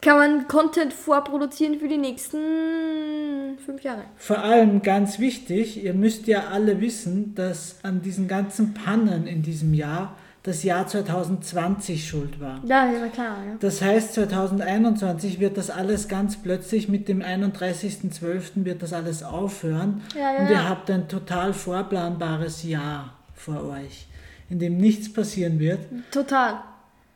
Kann 0.00 0.16
man 0.18 0.48
Content 0.48 0.92
vorproduzieren 0.92 1.78
für 1.78 1.86
die 1.86 1.98
nächsten 1.98 3.56
fünf 3.64 3.82
Jahre. 3.82 4.02
Vor 4.16 4.38
allem 4.38 4.82
ganz 4.82 5.20
wichtig, 5.20 5.84
ihr 5.84 5.94
müsst 5.94 6.26
ja 6.26 6.48
alle 6.50 6.80
wissen, 6.80 7.36
dass 7.36 7.76
an 7.84 8.02
diesen 8.02 8.26
ganzen 8.26 8.74
Pannen 8.74 9.28
in 9.28 9.42
diesem 9.42 9.74
Jahr 9.74 10.16
das 10.42 10.64
Jahr 10.64 10.86
2020 10.88 12.06
schuld 12.06 12.40
war. 12.40 12.60
Ja, 12.64 12.90
ja, 12.90 13.06
klar, 13.08 13.36
ja. 13.46 13.56
Das 13.60 13.80
heißt, 13.80 14.14
2021 14.14 15.38
wird 15.38 15.56
das 15.56 15.70
alles 15.70 16.08
ganz 16.08 16.36
plötzlich 16.36 16.88
mit 16.88 17.08
dem 17.08 17.22
31.12. 17.22 18.64
wird 18.64 18.82
das 18.82 18.92
alles 18.92 19.22
aufhören 19.22 20.02
Ja, 20.14 20.32
ja, 20.32 20.38
und 20.40 20.50
ihr 20.50 20.68
habt 20.68 20.90
ein 20.90 21.08
total 21.08 21.52
vorplanbares 21.52 22.64
Jahr 22.64 23.14
vor 23.34 23.64
euch, 23.70 24.06
in 24.50 24.58
dem 24.58 24.78
nichts 24.78 25.12
passieren 25.12 25.60
wird 25.60 25.80
Total. 26.10 26.54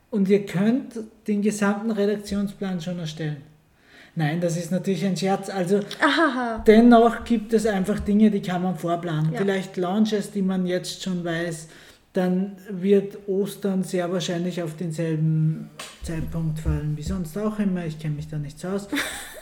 und 0.09 0.29
ihr 0.29 0.45
könnt 0.45 0.93
den 1.27 1.41
gesamten 1.41 1.91
Redaktionsplan 1.91 2.79
schon 2.79 2.99
erstellen. 2.99 3.43
Nein, 4.15 4.41
das 4.41 4.57
ist 4.57 4.71
natürlich 4.71 5.05
ein 5.05 5.15
Scherz. 5.15 5.47
Also 5.49 5.81
Ahaha. 6.01 6.63
dennoch 6.65 7.23
gibt 7.23 7.53
es 7.53 7.67
einfach 7.67 7.99
Dinge, 7.99 8.31
die 8.31 8.41
kann 8.41 8.63
man 8.63 8.75
vorplanen. 8.75 9.31
Vielleicht 9.35 9.77
Launches, 9.77 10.31
die 10.31 10.41
man 10.41 10.65
jetzt 10.65 11.03
schon 11.03 11.23
weiß. 11.23 11.67
Dann 12.17 12.55
wird 12.71 13.27
Ostern 13.27 13.83
sehr 13.83 14.11
wahrscheinlich 14.11 14.63
auf 14.63 14.75
denselben 14.75 15.69
Zeitpunkt 16.01 16.57
fallen 16.59 16.93
wie 16.97 17.03
sonst 17.03 17.37
auch 17.37 17.59
immer. 17.59 17.85
Ich 17.85 17.99
kenne 17.99 18.15
mich 18.15 18.27
da 18.27 18.39
nicht 18.39 18.59
so 18.59 18.69
aus. 18.69 18.87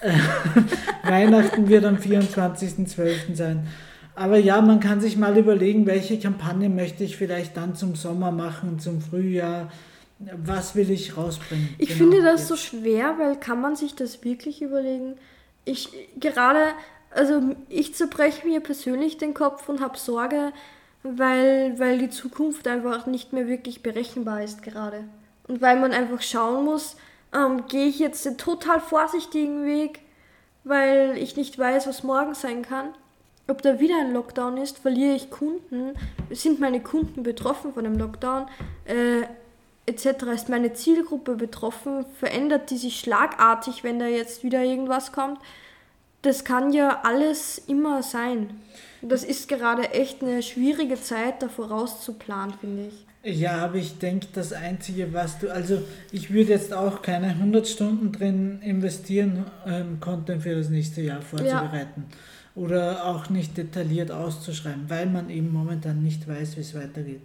Weihnachten 1.04 1.70
wird 1.70 1.86
am 1.86 1.96
24.12. 1.96 3.36
sein. 3.36 3.68
Aber 4.14 4.38
ja, 4.38 4.62
man 4.62 4.82
kann 4.82 5.00
sich 5.00 5.16
mal 5.16 5.38
überlegen, 5.38 5.86
welche 5.86 6.20
Kampagne 6.20 6.68
möchte 6.70 7.06
ich 7.06 7.16
vielleicht 7.16 7.56
dann 7.56 7.76
zum 7.76 7.96
Sommer 7.96 8.32
machen, 8.32 8.80
zum 8.80 9.02
Frühjahr. 9.02 9.72
Was 10.20 10.76
will 10.76 10.90
ich 10.92 11.16
rausbringen? 11.16 11.70
Ich 11.78 11.90
Genau, 11.90 12.00
finde 12.00 12.24
das 12.24 12.42
jetzt. 12.42 12.48
so 12.50 12.56
schwer, 12.56 13.16
weil 13.20 13.38
kann 13.38 13.62
man 13.62 13.76
sich 13.78 13.96
das 13.96 14.24
wirklich 14.24 14.62
überlegen? 14.62 15.16
Ich 15.66 15.90
gerade, 16.20 16.60
also 17.12 17.42
ich 17.70 17.96
zerbreche 17.96 18.46
mir 18.46 18.60
persönlich 18.60 19.18
den 19.18 19.34
Kopf 19.34 19.70
und 19.70 19.82
habe 19.82 19.98
Sorge, 19.98 20.52
weil, 21.06 21.78
weil 21.78 22.00
die 22.00 22.10
Zukunft 22.10 22.68
einfach 22.68 23.06
nicht 23.06 23.32
mehr 23.32 23.48
wirklich 23.48 23.84
berechenbar 23.84 24.44
ist 24.44 24.64
gerade. 24.64 25.04
Und 25.48 25.62
weil 25.62 25.80
man 25.80 25.92
einfach 25.92 26.22
schauen 26.24 26.66
muss, 26.66 26.96
ähm, 27.32 27.68
gehe 27.68 27.86
ich 27.86 28.00
jetzt 28.00 28.26
den 28.26 28.40
total 28.40 28.80
vorsichtigen 28.80 29.66
Weg, 29.66 30.00
weil 30.64 31.16
ich 31.18 31.36
nicht 31.36 31.60
weiß, 31.60 31.86
was 31.86 32.04
morgen 32.04 32.34
sein 32.34 32.64
kann. 32.64 32.88
Ob 33.48 33.62
da 33.62 33.80
wieder 33.80 34.00
ein 34.00 34.14
Lockdown 34.14 34.58
ist, 34.58 34.80
verliere 34.80 35.14
ich 35.14 35.30
Kunden, 35.30 35.94
sind 36.32 36.60
meine 36.60 36.82
Kunden 36.82 37.22
betroffen 37.22 37.76
von 37.76 37.84
dem 37.84 37.96
Lockdown, 38.00 38.48
äh, 38.86 39.22
etc. 39.86 40.24
Ist 40.34 40.50
meine 40.50 40.74
Zielgruppe 40.74 41.36
betroffen, 41.36 42.08
verändert 42.18 42.72
die 42.72 42.78
sich 42.78 43.00
schlagartig, 43.00 43.84
wenn 43.84 44.00
da 44.00 44.08
jetzt 44.08 44.44
wieder 44.44 44.64
irgendwas 44.64 45.12
kommt. 45.12 45.40
Das 46.24 46.44
kann 46.44 46.74
ja 46.74 47.02
alles 47.04 47.60
immer 47.68 48.02
sein. 48.02 48.50
Das 49.02 49.24
ist 49.24 49.48
gerade 49.48 49.92
echt 49.92 50.22
eine 50.22 50.42
schwierige 50.42 51.00
Zeit, 51.00 51.42
da 51.42 51.50
vorauszuplanen, 51.50 52.56
finde 52.60 52.88
ich. 52.88 53.06
Ja, 53.40 53.58
aber 53.64 53.76
ich 53.76 53.98
denke, 53.98 54.28
das 54.34 54.54
Einzige, 54.54 55.12
was 55.12 55.40
du, 55.40 55.52
also 55.52 55.82
ich 56.12 56.32
würde 56.32 56.52
jetzt 56.52 56.72
auch 56.74 57.02
keine 57.02 57.28
100 57.28 57.68
Stunden 57.68 58.12
drin 58.12 58.60
investieren, 58.62 59.46
ähm, 59.66 60.00
Content 60.00 60.44
für 60.44 60.56
das 60.56 60.70
nächste 60.70 61.02
Jahr 61.02 61.22
vorzubereiten. 61.22 62.06
Oder 62.54 63.06
auch 63.06 63.30
nicht 63.30 63.58
detailliert 63.58 64.12
auszuschreiben, 64.12 64.90
weil 64.90 65.08
man 65.08 65.30
eben 65.32 65.52
momentan 65.52 66.04
nicht 66.04 66.28
weiß, 66.28 66.56
wie 66.58 66.62
es 66.62 66.76
weitergeht. 66.76 67.22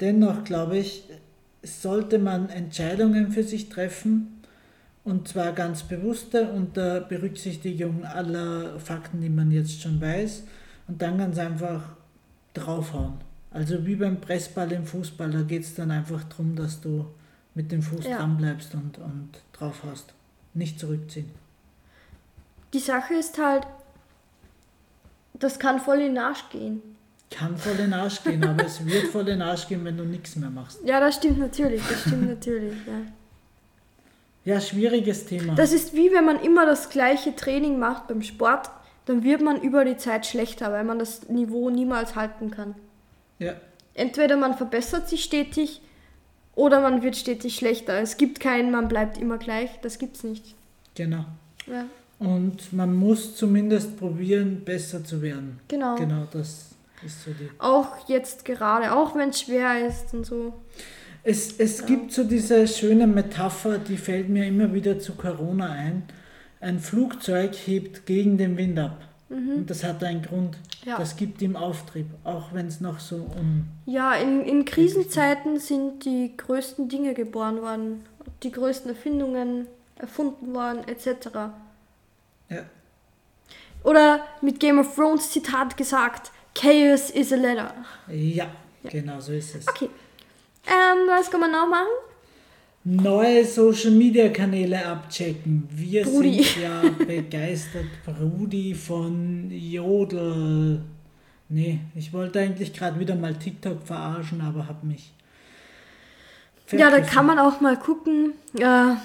Dennoch 0.00 0.44
glaube 0.44 0.78
ich, 0.78 1.04
sollte 1.62 2.18
man 2.18 2.48
Entscheidungen 2.48 3.30
für 3.30 3.42
sich 3.42 3.68
treffen, 3.68 4.42
und 5.04 5.28
zwar 5.28 5.52
ganz 5.52 5.82
bewusste 5.82 6.48
unter 6.48 7.00
Berücksichtigung 7.00 8.06
aller 8.06 8.80
Fakten, 8.80 9.20
die 9.20 9.28
man 9.28 9.50
jetzt 9.50 9.82
schon 9.82 10.00
weiß, 10.00 10.44
und 10.88 11.00
dann 11.00 11.18
ganz 11.18 11.38
einfach 11.38 11.82
draufhauen. 12.54 13.14
Also 13.50 13.86
wie 13.86 13.96
beim 13.96 14.20
Pressball 14.20 14.70
im 14.72 14.84
Fußball, 14.86 15.30
da 15.30 15.42
geht 15.42 15.62
es 15.62 15.74
dann 15.74 15.90
einfach 15.90 16.24
darum, 16.24 16.56
dass 16.56 16.80
du 16.80 17.06
mit 17.54 17.70
dem 17.70 17.82
Fuß 17.82 18.04
Ja. 18.06 18.18
dran 18.18 18.36
bleibst 18.36 18.74
und, 18.74 18.98
und 18.98 19.30
drauf 19.52 19.82
hast. 19.88 20.12
Nicht 20.54 20.78
zurückziehen. 20.80 21.30
Die 22.72 22.80
Sache 22.80 23.14
ist 23.14 23.38
halt, 23.38 23.66
das 25.34 25.58
kann 25.58 25.80
voll 25.80 25.98
in 26.00 26.14
den 26.14 26.18
Arsch 26.18 26.48
gehen. 26.50 26.82
Kann 27.30 27.56
voll 27.56 27.72
in 27.72 27.78
den 27.90 27.94
Arsch 27.94 28.22
gehen, 28.22 28.44
aber 28.44 28.64
es 28.66 28.84
wird 28.84 29.06
voll 29.06 29.22
in 29.22 29.38
den 29.38 29.42
Arsch 29.42 29.66
gehen, 29.68 29.84
wenn 29.84 29.96
du 29.96 30.04
nichts 30.04 30.36
mehr 30.36 30.50
machst. 30.50 30.80
Ja, 30.84 31.00
das 31.00 31.16
stimmt 31.16 31.38
natürlich, 31.38 31.82
das 31.88 32.00
stimmt 32.02 32.28
natürlich, 32.28 32.76
ja. 32.86 33.00
Ja, 34.44 34.60
schwieriges 34.60 35.24
Thema. 35.26 35.54
Das 35.54 35.72
ist 35.72 35.94
wie 35.94 36.12
wenn 36.12 36.24
man 36.26 36.38
immer 36.40 36.66
das 36.66 36.90
gleiche 36.90 37.34
Training 37.34 37.78
macht 37.78 38.08
beim 38.08 38.20
Sport, 38.22 38.70
dann 39.06 39.22
wird 39.22 39.42
man 39.42 39.60
über 39.60 39.84
die 39.84 39.96
Zeit 39.96 40.26
schlechter, 40.26 40.72
weil 40.72 40.84
man 40.84 40.98
das 40.98 41.28
Niveau 41.28 41.70
niemals 41.70 42.14
halten 42.16 42.50
kann. 42.50 42.74
ja, 43.38 43.54
Entweder 43.96 44.36
man 44.36 44.54
verbessert 44.56 45.08
sich 45.08 45.22
stetig 45.22 45.80
oder 46.56 46.80
man 46.80 47.02
wird 47.02 47.14
stetig 47.16 47.54
schlechter. 47.54 48.00
Es 48.00 48.16
gibt 48.16 48.40
keinen, 48.40 48.70
man 48.72 48.88
bleibt 48.88 49.18
immer 49.18 49.38
gleich, 49.38 49.70
das 49.82 49.98
gibt's 49.98 50.24
nicht. 50.24 50.54
genau. 50.96 51.24
Ja, 51.66 51.86
Und 52.18 52.72
man 52.72 52.92
muss 52.94 53.36
zumindest 53.36 53.96
probieren, 53.98 54.62
besser 54.64 55.04
zu 55.04 55.22
werden. 55.22 55.60
genau. 55.68 55.94
Genau, 55.96 56.26
das 56.32 56.70
ist 57.04 57.24
so 57.24 57.30
die. 57.30 57.48
Auch 57.58 58.08
jetzt 58.08 58.44
gerade, 58.44 58.92
auch 58.94 59.14
wenn 59.14 59.28
es 59.30 59.40
schwer 59.42 59.86
ist 59.86 60.12
und 60.12 60.24
so. 60.26 60.52
Es, 61.22 61.58
es 61.58 61.86
gibt 61.86 62.12
so 62.12 62.24
diese 62.24 62.66
schöne 62.68 63.06
Metapher, 63.06 63.78
die 63.78 63.96
fällt 63.96 64.28
mir 64.28 64.46
immer 64.46 64.74
wieder 64.74 64.98
zu 64.98 65.14
Corona 65.14 65.70
ein. 65.70 66.02
Ein 66.64 66.80
Flugzeug 66.80 67.54
hebt 67.54 68.06
gegen 68.06 68.38
den 68.38 68.56
Wind 68.56 68.78
ab. 68.78 69.04
Und 69.28 69.70
das 69.70 69.82
hat 69.82 70.04
einen 70.04 70.22
Grund. 70.22 70.56
Mhm. 70.56 70.88
Ja. 70.88 70.98
Das 70.98 71.16
gibt 71.16 71.42
ihm 71.42 71.56
Auftrieb, 71.56 72.06
auch 72.24 72.52
wenn 72.52 72.66
es 72.66 72.80
noch 72.80 73.00
so 73.00 73.16
um. 73.16 73.66
Ja, 73.86 74.14
in, 74.14 74.44
in 74.44 74.64
Krisenzeiten 74.64 75.58
sind 75.58 76.04
die 76.04 76.36
größten 76.36 76.88
Dinge 76.88 77.14
geboren 77.14 77.60
worden, 77.60 78.04
die 78.42 78.52
größten 78.52 78.90
Erfindungen 78.90 79.66
erfunden 79.96 80.54
worden, 80.54 80.86
etc. 80.86 81.28
Ja. 82.48 82.64
Oder 83.82 84.20
mit 84.40 84.60
Game 84.60 84.78
of 84.78 84.94
Thrones 84.94 85.30
Zitat 85.30 85.76
gesagt, 85.76 86.30
Chaos 86.54 87.10
is 87.10 87.32
a 87.32 87.36
letter. 87.36 87.74
Ja, 88.08 88.46
genau 88.84 89.20
so 89.20 89.32
ist 89.32 89.54
es. 89.54 89.66
Okay. 89.66 89.88
Ähm, 90.66 91.08
was 91.08 91.30
kann 91.30 91.40
man 91.40 91.50
noch 91.50 91.68
machen? 91.68 91.88
Neue 92.86 93.46
Social 93.46 93.92
Media 93.92 94.28
Kanäle 94.28 94.84
abchecken. 94.84 95.66
Wir 95.70 96.04
Brudi. 96.04 96.42
sind 96.42 96.62
ja 96.62 96.82
begeistert. 97.06 97.86
Brudi 98.04 98.74
von 98.74 99.50
Jodel. 99.50 100.82
Nee, 101.48 101.80
ich 101.94 102.12
wollte 102.12 102.40
eigentlich 102.40 102.74
gerade 102.74 103.00
wieder 103.00 103.14
mal 103.14 103.34
TikTok 103.34 103.86
verarschen, 103.86 104.42
aber 104.42 104.68
hab 104.68 104.84
mich 104.84 105.12
Ja, 106.72 106.90
da 106.90 107.00
kann 107.00 107.24
man 107.26 107.38
auch 107.38 107.60
mal 107.62 107.78
gucken. 107.78 108.32
Äh, 108.58 108.96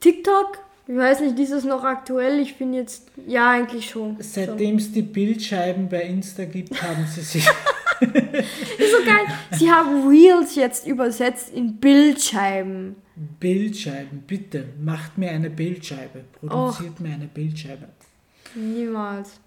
TikTok, 0.00 0.58
ich 0.86 0.96
weiß 0.96 1.20
nicht, 1.20 1.38
ist 1.38 1.52
es 1.52 1.64
noch 1.64 1.84
aktuell? 1.84 2.38
Ich 2.38 2.56
bin 2.56 2.74
jetzt, 2.74 3.08
ja, 3.26 3.50
eigentlich 3.50 3.88
schon. 3.88 4.16
Seitdem 4.20 4.76
es 4.76 4.92
die 4.92 5.02
Bildscheiben 5.02 5.88
bei 5.88 6.02
Insta 6.02 6.44
gibt, 6.44 6.82
haben 6.82 7.06
sie 7.06 7.22
sich. 7.22 7.48
ist 8.78 8.92
so 8.92 9.04
geil. 9.04 9.26
Sie 9.52 9.70
haben 9.70 10.08
Reels 10.08 10.54
jetzt 10.54 10.86
übersetzt 10.86 11.50
in 11.52 11.76
Bildscheiben. 11.76 12.96
Bildscheiben, 13.40 14.22
bitte, 14.26 14.68
macht 14.80 15.18
mir 15.18 15.30
eine 15.30 15.50
Bildscheibe. 15.50 16.24
Produziert 16.38 16.94
oh. 16.98 17.02
mir 17.02 17.14
eine 17.14 17.26
Bildscheibe. 17.26 17.88
Niemals. 18.54 19.40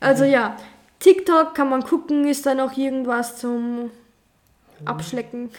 Also 0.00 0.24
ja, 0.24 0.56
TikTok 0.98 1.54
kann 1.54 1.68
man 1.68 1.82
gucken, 1.82 2.26
ist 2.26 2.46
da 2.46 2.54
noch 2.54 2.76
irgendwas 2.76 3.38
zum 3.38 3.90
Abschlecken. 4.84 5.50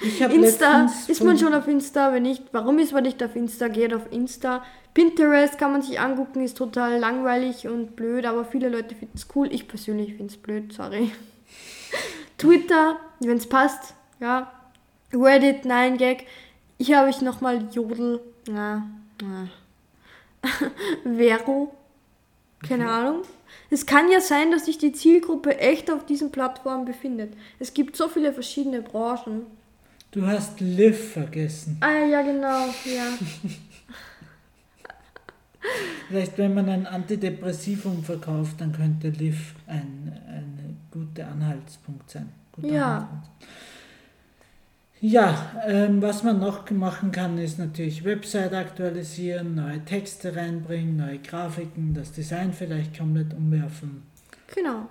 Insta, 0.30 0.86
ist 1.08 1.22
man 1.22 1.38
schon 1.38 1.54
auf 1.54 1.68
Insta? 1.68 2.12
Wenn 2.12 2.22
nicht, 2.22 2.42
warum 2.52 2.78
ist 2.78 2.92
man 2.92 3.02
nicht 3.02 3.22
auf 3.22 3.36
Insta? 3.36 3.68
Geht 3.68 3.94
auf 3.94 4.10
Insta. 4.10 4.64
Pinterest 4.94 5.58
kann 5.58 5.72
man 5.72 5.82
sich 5.82 5.98
angucken, 5.98 6.42
ist 6.42 6.56
total 6.56 6.98
langweilig 6.98 7.66
und 7.66 7.96
blöd, 7.96 8.26
aber 8.26 8.44
viele 8.44 8.68
Leute 8.68 8.94
finden 8.94 9.16
es 9.16 9.26
cool. 9.34 9.52
Ich 9.52 9.66
persönlich 9.66 10.14
finde 10.14 10.32
es 10.32 10.36
blöd, 10.36 10.72
sorry. 10.72 11.10
Twitter, 12.38 12.96
wenn 13.20 13.36
es 13.36 13.48
passt, 13.48 13.94
ja. 14.20 14.52
Reddit, 15.12 15.64
nein, 15.64 15.96
Gag. 15.98 16.26
Hier 16.78 16.98
habe 16.98 17.10
ich 17.10 17.20
nochmal 17.20 17.68
Jodel. 17.72 18.20
Na, 18.48 18.86
na. 19.22 19.48
Vero. 21.04 21.72
Keine 22.68 22.90
Ahnung. 22.90 23.22
Es 23.70 23.86
kann 23.86 24.10
ja 24.10 24.20
sein, 24.20 24.50
dass 24.50 24.66
sich 24.66 24.78
die 24.78 24.92
Zielgruppe 24.92 25.58
echt 25.58 25.90
auf 25.90 26.04
diesen 26.06 26.30
Plattformen 26.30 26.84
befindet. 26.84 27.32
Es 27.58 27.74
gibt 27.74 27.96
so 27.96 28.08
viele 28.08 28.32
verschiedene 28.32 28.82
Branchen. 28.82 29.46
Du 30.10 30.26
hast 30.26 30.60
Liv 30.60 31.12
vergessen. 31.12 31.78
Ah 31.80 32.04
ja, 32.06 32.22
genau, 32.22 32.66
ja. 32.84 33.18
Vielleicht, 36.08 36.38
wenn 36.38 36.54
man 36.54 36.68
ein 36.68 36.86
Antidepressivum 36.86 38.04
verkauft, 38.04 38.60
dann 38.60 38.72
könnte 38.72 39.08
Liv 39.08 39.54
ein, 39.66 40.12
ein 40.28 40.76
guter 40.90 41.28
Anhaltspunkt 41.28 42.10
sein. 42.10 42.28
Guter 42.52 42.68
ja. 42.68 42.96
Anhaltspunkt. 42.98 43.28
Ja, 45.00 45.52
ähm, 45.66 46.00
was 46.00 46.22
man 46.22 46.40
noch 46.40 46.70
machen 46.70 47.12
kann, 47.12 47.36
ist 47.36 47.58
natürlich 47.58 48.04
Website 48.04 48.54
aktualisieren, 48.54 49.54
neue 49.54 49.84
Texte 49.84 50.34
reinbringen, 50.34 50.96
neue 50.96 51.18
Grafiken, 51.18 51.92
das 51.92 52.12
Design 52.12 52.52
vielleicht 52.52 52.96
komplett 52.96 53.34
umwerfen. 53.34 54.02
Genau. 54.54 54.88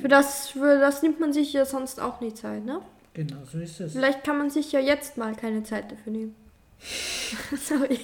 Für 0.00 0.08
das, 0.08 0.48
für 0.50 0.78
das 0.78 1.02
nimmt 1.02 1.18
man 1.18 1.32
sich 1.32 1.52
ja 1.52 1.64
sonst 1.64 2.00
auch 2.00 2.20
nie 2.20 2.32
Zeit, 2.32 2.64
ne? 2.64 2.80
Genau, 3.14 3.38
so 3.50 3.58
ist 3.58 3.80
es. 3.80 3.92
Vielleicht 3.92 4.22
kann 4.24 4.38
man 4.38 4.48
sich 4.48 4.70
ja 4.72 4.80
jetzt 4.80 5.16
mal 5.16 5.34
keine 5.34 5.64
Zeit 5.64 5.90
dafür 5.90 6.12
nehmen. 6.12 6.34
Sorry. 7.56 7.98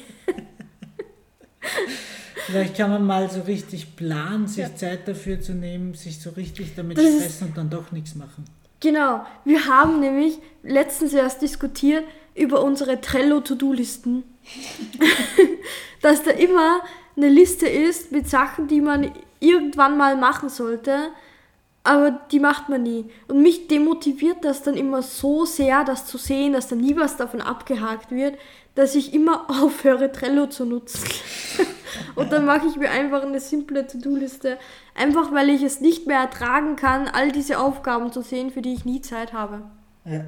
Vielleicht 2.46 2.76
kann 2.76 2.90
man 2.90 3.04
mal 3.04 3.30
so 3.30 3.42
richtig 3.42 3.94
planen, 3.96 4.48
sich 4.48 4.64
ja. 4.64 4.74
Zeit 4.74 5.06
dafür 5.06 5.40
zu 5.40 5.52
nehmen, 5.52 5.94
sich 5.94 6.20
so 6.20 6.30
richtig 6.30 6.74
damit 6.74 6.98
das 6.98 7.04
stressen 7.04 7.48
und 7.48 7.56
dann 7.56 7.70
doch 7.70 7.92
nichts 7.92 8.14
machen. 8.14 8.44
Genau, 8.80 9.26
wir 9.44 9.66
haben 9.66 10.00
nämlich 10.00 10.38
letztens 10.62 11.12
erst 11.12 11.42
diskutiert 11.42 12.04
über 12.34 12.62
unsere 12.62 13.00
Trello-To-Do-Listen. 13.00 14.22
Dass 16.02 16.22
da 16.22 16.30
immer 16.30 16.80
eine 17.16 17.28
Liste 17.28 17.66
ist 17.66 18.12
mit 18.12 18.28
Sachen, 18.28 18.68
die 18.68 18.80
man 18.80 19.12
irgendwann 19.40 19.96
mal 19.96 20.16
machen 20.16 20.48
sollte, 20.48 21.10
aber 21.82 22.12
die 22.30 22.38
macht 22.38 22.68
man 22.68 22.82
nie. 22.82 23.06
Und 23.26 23.42
mich 23.42 23.66
demotiviert 23.66 24.44
das 24.44 24.62
dann 24.62 24.76
immer 24.76 25.02
so 25.02 25.44
sehr, 25.44 25.84
das 25.84 26.06
zu 26.06 26.18
sehen, 26.18 26.52
dass 26.52 26.68
da 26.68 26.76
nie 26.76 26.96
was 26.96 27.16
davon 27.16 27.40
abgehakt 27.40 28.10
wird, 28.10 28.38
dass 28.78 28.94
ich 28.94 29.12
immer 29.12 29.46
aufhöre, 29.62 30.12
Trello 30.12 30.46
zu 30.46 30.64
nutzen. 30.64 31.04
Und 32.14 32.30
dann 32.30 32.44
mache 32.44 32.68
ich 32.68 32.76
mir 32.76 32.90
einfach 32.90 33.24
eine 33.24 33.40
simple 33.40 33.86
To-Do-Liste. 33.86 34.56
Einfach 34.94 35.32
weil 35.32 35.50
ich 35.50 35.62
es 35.62 35.80
nicht 35.80 36.06
mehr 36.06 36.20
ertragen 36.20 36.76
kann, 36.76 37.08
all 37.08 37.32
diese 37.32 37.58
Aufgaben 37.58 38.12
zu 38.12 38.22
sehen, 38.22 38.50
für 38.50 38.62
die 38.62 38.74
ich 38.74 38.84
nie 38.84 39.00
Zeit 39.00 39.32
habe. 39.32 39.62
Ja. 40.04 40.24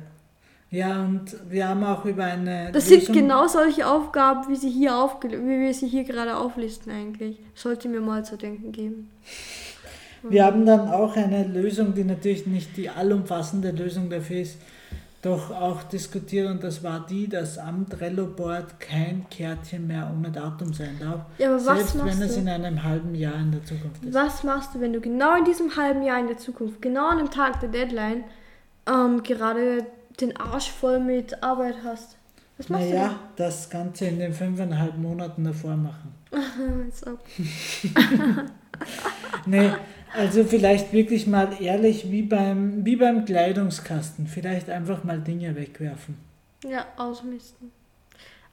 Ja, 0.73 1.03
und 1.03 1.37
wir 1.49 1.69
haben 1.69 1.83
auch 1.83 2.05
über 2.05 2.25
eine. 2.25 2.71
Das 2.71 2.89
Lösung 2.89 3.07
sind 3.07 3.15
genau 3.15 3.49
solche 3.49 3.89
Aufgaben, 3.89 4.49
wie, 4.49 4.55
sie 4.55 4.71
hier 4.71 4.97
aufge 4.97 5.29
wie 5.31 5.61
wir 5.61 5.75
sie 5.75 5.89
hier 5.89 6.05
gerade 6.05 6.37
auflisten 6.37 6.93
eigentlich. 6.93 7.39
Sollte 7.57 7.89
mir 7.89 8.01
mal 8.01 8.25
zu 8.25 8.37
denken 8.37 8.71
geben. 8.71 9.11
Wir 10.23 10.45
haben 10.45 10.65
dann 10.67 10.89
auch 10.89 11.17
eine 11.17 11.45
Lösung, 11.45 11.95
die 11.95 12.05
natürlich 12.05 12.47
nicht 12.47 12.77
die 12.77 12.89
allumfassende 12.89 13.73
Lösung 13.73 14.11
dafür 14.11 14.43
ist, 14.43 14.59
doch 15.23 15.51
auch 15.51 15.83
diskutiert 15.83 16.51
und 16.51 16.65
das 16.65 16.83
war 16.83 17.05
die, 17.07 17.29
dass 17.29 17.59
am 17.59 17.87
Trello-Board 17.89 18.81
kein 18.81 19.27
Kärtchen 19.29 19.87
mehr 19.87 20.11
ohne 20.15 20.31
Datum 20.31 20.73
sein 20.73 20.97
darf. 20.99 21.21
Ja, 21.37 21.51
aber 21.51 21.59
selbst 21.59 21.99
was 21.99 22.07
wenn 22.07 22.23
es 22.23 22.37
in 22.39 22.49
einem 22.49 22.83
halben 22.83 23.15
Jahr 23.15 23.39
in 23.39 23.53
der 23.53 23.63
Zukunft 23.63 24.03
ist. 24.03 24.15
Was 24.15 24.45
machst 24.45 24.75
du, 24.75 24.81
wenn 24.81 24.95
du 24.95 25.01
genau 25.01 25.37
in 25.37 25.45
diesem 25.45 25.77
halben 25.77 26.03
Jahr 26.03 26.19
in 26.19 26.27
der 26.27 26.39
Zukunft, 26.39 26.81
genau 26.81 27.09
an 27.09 27.19
dem 27.19 27.31
Tag 27.31 27.61
der 27.61 27.69
Deadline, 27.69 28.25
ähm, 28.87 29.23
gerade 29.23 29.85
den 30.21 30.39
Arsch 30.39 30.71
voll 30.71 31.01
mit 31.01 31.43
Arbeit 31.43 31.77
hast? 31.85 32.17
Was 32.57 32.71
machst 32.71 32.85
naja, 32.85 32.91
du? 32.91 33.07
Naja, 33.09 33.19
das 33.37 33.69
Ganze 33.69 34.07
in 34.07 34.19
den 34.19 34.33
fünfeinhalb 34.33 34.97
Monaten 34.97 35.45
davor 35.45 35.77
machen. 35.77 36.15
nee, 39.47 39.71
also 40.13 40.45
vielleicht 40.45 40.93
wirklich 40.93 41.27
mal 41.27 41.61
ehrlich 41.61 42.11
wie 42.11 42.23
beim, 42.23 42.85
wie 42.85 42.97
beim 42.97 43.25
Kleidungskasten. 43.25 44.27
Vielleicht 44.27 44.69
einfach 44.71 45.05
mal 45.05 45.21
Dinge 45.21 45.55
wegwerfen. 45.57 46.17
Ja, 46.65 46.87
ausmisten. 46.97 47.71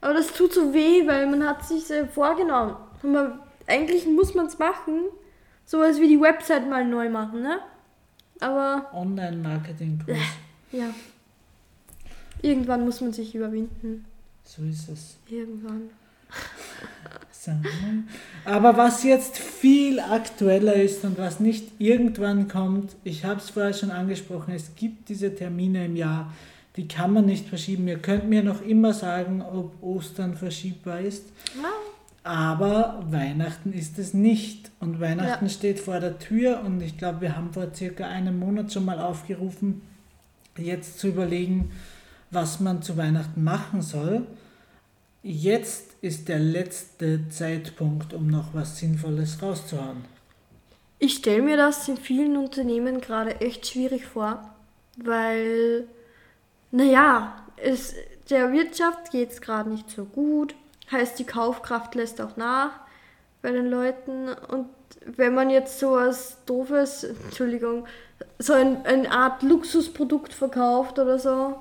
Aber 0.00 0.14
das 0.14 0.32
tut 0.32 0.52
so 0.52 0.72
weh, 0.72 1.06
weil 1.06 1.26
man 1.26 1.46
hat 1.46 1.66
sich 1.66 1.84
vorgenommen. 2.12 2.76
Man, 3.02 3.40
eigentlich 3.66 4.06
muss 4.06 4.34
man 4.34 4.46
es 4.46 4.58
machen. 4.58 5.04
Sowas 5.64 6.00
wie 6.00 6.08
die 6.08 6.20
Website 6.20 6.68
mal 6.68 6.84
neu 6.84 7.10
machen, 7.10 7.42
ne? 7.42 7.58
Aber. 8.40 8.88
Online-Marketing-Kurs. 8.92 10.18
Ja. 10.70 10.90
Irgendwann 12.42 12.84
muss 12.84 13.00
man 13.00 13.14
sich 13.14 13.34
überwinden. 13.34 14.04
So 14.44 14.62
ist 14.64 14.86
es. 14.90 15.16
Irgendwann. 15.30 15.88
Aber 18.44 18.76
was 18.76 19.04
jetzt 19.04 19.38
viel 19.38 20.00
aktueller 20.00 20.74
ist 20.74 21.04
und 21.04 21.18
was 21.18 21.40
nicht 21.40 21.68
irgendwann 21.78 22.48
kommt, 22.48 22.96
ich 23.04 23.24
habe 23.24 23.40
es 23.40 23.50
vorher 23.50 23.72
schon 23.72 23.90
angesprochen, 23.90 24.54
es 24.54 24.74
gibt 24.74 25.08
diese 25.08 25.34
Termine 25.34 25.86
im 25.86 25.96
Jahr, 25.96 26.32
die 26.76 26.86
kann 26.86 27.12
man 27.12 27.26
nicht 27.26 27.48
verschieben. 27.48 27.88
Ihr 27.88 27.98
könnt 27.98 28.28
mir 28.28 28.42
noch 28.42 28.62
immer 28.62 28.92
sagen, 28.92 29.42
ob 29.42 29.82
Ostern 29.82 30.36
verschiebbar 30.36 31.00
ist. 31.00 31.24
Aber 32.22 33.02
Weihnachten 33.10 33.72
ist 33.72 33.98
es 33.98 34.14
nicht. 34.14 34.70
Und 34.78 35.00
Weihnachten 35.00 35.46
ja. 35.46 35.50
steht 35.50 35.80
vor 35.80 35.98
der 35.98 36.18
Tür 36.18 36.62
und 36.64 36.80
ich 36.80 36.96
glaube, 36.96 37.22
wir 37.22 37.36
haben 37.36 37.52
vor 37.52 37.74
circa 37.74 38.06
einem 38.06 38.38
Monat 38.38 38.72
schon 38.72 38.84
mal 38.84 39.00
aufgerufen, 39.00 39.82
jetzt 40.56 41.00
zu 41.00 41.08
überlegen, 41.08 41.72
was 42.30 42.60
man 42.60 42.82
zu 42.82 42.96
Weihnachten 42.96 43.42
machen 43.42 43.82
soll. 43.82 44.26
Jetzt 45.30 45.90
ist 46.00 46.30
der 46.30 46.38
letzte 46.38 47.28
Zeitpunkt, 47.28 48.14
um 48.14 48.28
noch 48.28 48.54
was 48.54 48.78
Sinnvolles 48.78 49.42
rauszuhauen. 49.42 50.06
Ich 50.98 51.16
stelle 51.16 51.42
mir 51.42 51.58
das 51.58 51.86
in 51.86 51.98
vielen 51.98 52.38
Unternehmen 52.38 53.02
gerade 53.02 53.38
echt 53.42 53.66
schwierig 53.66 54.06
vor, 54.06 54.54
weil, 54.96 55.86
naja, 56.70 57.44
es, 57.58 57.94
der 58.30 58.54
Wirtschaft 58.54 59.10
geht 59.10 59.30
es 59.32 59.42
gerade 59.42 59.68
nicht 59.68 59.90
so 59.90 60.06
gut, 60.06 60.54
heißt 60.90 61.18
die 61.18 61.26
Kaufkraft 61.26 61.94
lässt 61.94 62.22
auch 62.22 62.38
nach 62.38 62.70
bei 63.42 63.52
den 63.52 63.66
Leuten 63.66 64.30
und 64.30 64.70
wenn 65.04 65.34
man 65.34 65.50
jetzt 65.50 65.78
so 65.78 65.90
was 65.90 66.38
Doofes, 66.46 67.04
Entschuldigung, 67.04 67.84
so 68.38 68.54
ein, 68.54 68.86
eine 68.86 69.10
Art 69.10 69.42
Luxusprodukt 69.42 70.32
verkauft 70.32 70.98
oder 70.98 71.18
so, 71.18 71.58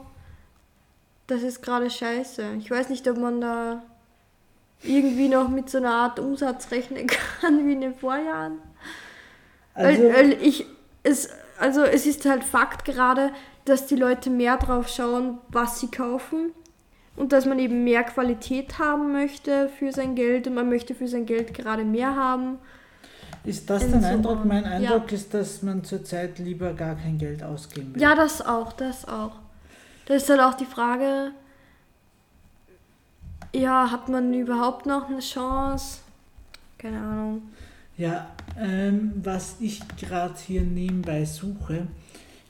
das 1.28 1.44
ist 1.44 1.62
gerade 1.62 1.90
scheiße. 1.90 2.56
Ich 2.60 2.72
weiß 2.72 2.90
nicht, 2.90 3.08
ob 3.08 3.18
man 3.18 3.42
da 3.42 3.84
irgendwie 4.84 5.28
noch 5.28 5.50
mit 5.50 5.70
so 5.70 5.78
einer 5.78 5.94
Art 5.94 6.20
Umsatz 6.20 6.72
rechnen 6.72 7.08
kann 7.42 7.68
wie 7.68 7.74
in 7.74 7.82
den 7.82 7.96
Vorjahren. 7.96 8.60
Also, 9.74 10.04
weil, 10.04 10.14
weil 10.14 10.32
ich, 10.42 10.66
es, 11.04 11.30
also 11.60 11.84
es 11.84 12.06
ist 12.06 12.26
halt 12.26 12.44
Fakt 12.44 12.86
gerade, 12.86 13.32
dass 13.66 13.86
die 13.86 13.96
Leute 13.96 14.30
mehr 14.30 14.58
drauf 14.58 14.88
schauen, 14.88 15.38
was 15.50 15.80
sie 15.80 15.92
kaufen 15.92 16.52
und 17.16 17.34
dass 17.34 17.46
man 17.46 17.60
eben 17.60 17.84
mehr 17.84 18.04
Qualität 18.04 18.80
haben 18.80 19.12
möchte 19.12 19.70
für 19.70 19.92
sein 19.92 20.16
Geld 20.16 20.48
und 20.48 20.56
man 20.56 20.70
möchte 20.70 20.96
für 20.96 21.08
sein 21.08 21.26
Geld 21.26 21.54
gerade 21.54 21.84
mehr 21.84 22.16
haben. 22.16 22.60
Ist 23.44 23.70
das 23.70 23.90
dein 23.90 24.02
so 24.02 24.08
Eindruck? 24.08 24.46
Mein 24.46 24.66
Eindruck 24.66 25.12
ja. 25.12 25.18
ist, 25.18 25.34
dass 25.34 25.62
man 25.64 25.84
zurzeit 25.84 26.40
lieber 26.40 26.74
gar 26.74 26.96
kein 26.96 27.18
Geld 27.18 27.44
ausgeben 27.44 27.96
will. 27.96 28.02
Ja, 28.02 28.16
das 28.16 28.46
auch, 28.46 28.74
das 28.74 29.08
auch. 29.08 29.32
Da 30.08 30.14
ist 30.14 30.30
dann 30.30 30.40
auch 30.40 30.54
die 30.54 30.66
Frage, 30.66 31.34
ja, 33.54 33.92
hat 33.92 34.08
man 34.08 34.34
überhaupt 34.34 34.86
noch 34.86 35.10
eine 35.10 35.20
Chance? 35.20 36.00
Keine 36.78 36.98
Ahnung. 36.98 37.42
Ja, 37.98 38.30
ähm, 38.58 39.12
was 39.22 39.58
ich 39.60 39.82
gerade 40.00 40.36
hier 40.46 40.62
nebenbei 40.62 41.26
suche. 41.26 41.88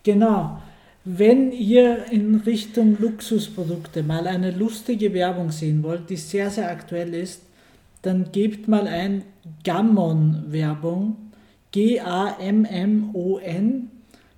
Genau, 0.04 0.62
Wenn 1.04 1.52
ihr 1.52 2.06
in 2.12 2.36
Richtung 2.36 2.98
Luxusprodukte 3.00 4.04
mal 4.04 4.28
eine 4.28 4.52
lustige 4.52 5.14
Werbung 5.14 5.52
sehen 5.52 5.82
wollt, 5.82 6.10
die 6.10 6.18
sehr, 6.18 6.50
sehr 6.50 6.70
aktuell 6.70 7.14
ist, 7.14 7.42
dann 8.02 8.32
gebt 8.32 8.68
mal 8.68 8.88
ein 8.88 9.24
Gammon-Werbung. 9.64 11.16
G-A-M-M-O-N. 11.72 12.70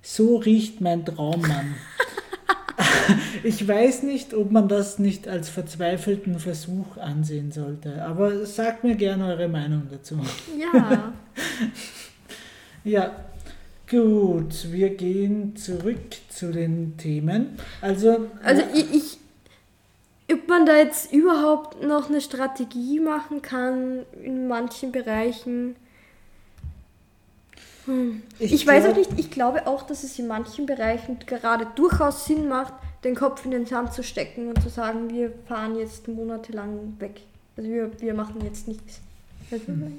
So 0.00 0.36
riecht 0.36 0.80
mein 0.80 1.04
Traummann. 1.04 1.74
ich 3.42 3.66
weiß 3.66 4.02
nicht, 4.04 4.34
ob 4.34 4.50
man 4.50 4.68
das 4.68 4.98
nicht 4.98 5.28
als 5.28 5.48
verzweifelten 5.48 6.38
Versuch 6.38 6.96
ansehen 6.96 7.52
sollte, 7.52 8.04
aber 8.04 8.46
sagt 8.46 8.84
mir 8.84 8.94
gerne 8.94 9.26
eure 9.26 9.48
Meinung 9.48 9.88
dazu. 9.90 10.18
Ja. 10.58 11.12
ja, 12.84 13.10
gut, 13.88 14.72
wir 14.72 14.90
gehen 14.90 15.56
zurück 15.56 15.98
zu 16.28 16.52
den 16.52 16.96
Themen. 16.96 17.58
Also, 17.80 18.28
Also 18.42 18.62
ich, 18.74 18.94
ich, 18.94 19.18
ob 20.32 20.48
man 20.48 20.66
da 20.66 20.76
jetzt 20.76 21.12
überhaupt 21.12 21.82
noch 21.82 22.08
eine 22.08 22.20
Strategie 22.20 23.00
machen 23.00 23.42
kann 23.42 24.04
in 24.22 24.48
manchen 24.48 24.92
Bereichen. 24.92 25.76
Hm. 27.86 28.22
Ich 28.38 28.52
Ich, 28.52 28.66
weiß 28.66 28.86
auch 28.86 28.96
nicht, 28.96 29.10
ich 29.16 29.30
glaube 29.30 29.66
auch, 29.66 29.82
dass 29.82 30.04
es 30.04 30.18
in 30.18 30.28
manchen 30.28 30.66
Bereichen 30.66 31.18
gerade 31.26 31.66
durchaus 31.74 32.26
Sinn 32.26 32.48
macht, 32.48 32.74
den 33.04 33.14
Kopf 33.14 33.44
in 33.44 33.50
den 33.50 33.66
Sand 33.66 33.92
zu 33.92 34.02
stecken 34.02 34.48
und 34.48 34.62
zu 34.62 34.68
sagen, 34.68 35.10
wir 35.10 35.32
fahren 35.46 35.78
jetzt 35.78 36.06
monatelang 36.08 36.94
weg. 36.98 37.22
Also 37.56 37.70
wir, 37.70 37.90
wir 38.00 38.14
machen 38.14 38.44
jetzt 38.44 38.68
nichts. 38.68 39.00
Ich 39.50 39.66
meine? 39.68 39.92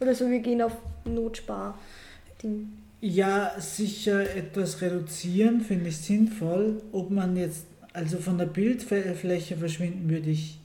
Oder 0.00 0.14
so, 0.14 0.28
wir 0.28 0.40
gehen 0.40 0.62
auf 0.62 0.76
Notspar-Ding. 1.04 2.68
Ja, 3.00 3.52
sicher 3.58 4.34
etwas 4.36 4.80
reduzieren 4.80 5.60
finde 5.60 5.88
ich 5.88 5.98
sinnvoll. 5.98 6.82
Ob 6.92 7.10
man 7.10 7.36
jetzt, 7.36 7.66
also 7.92 8.18
von 8.18 8.38
der 8.38 8.46
Bildfläche 8.46 9.56
verschwinden 9.56 10.10
würde 10.10 10.30
ich 10.30 10.58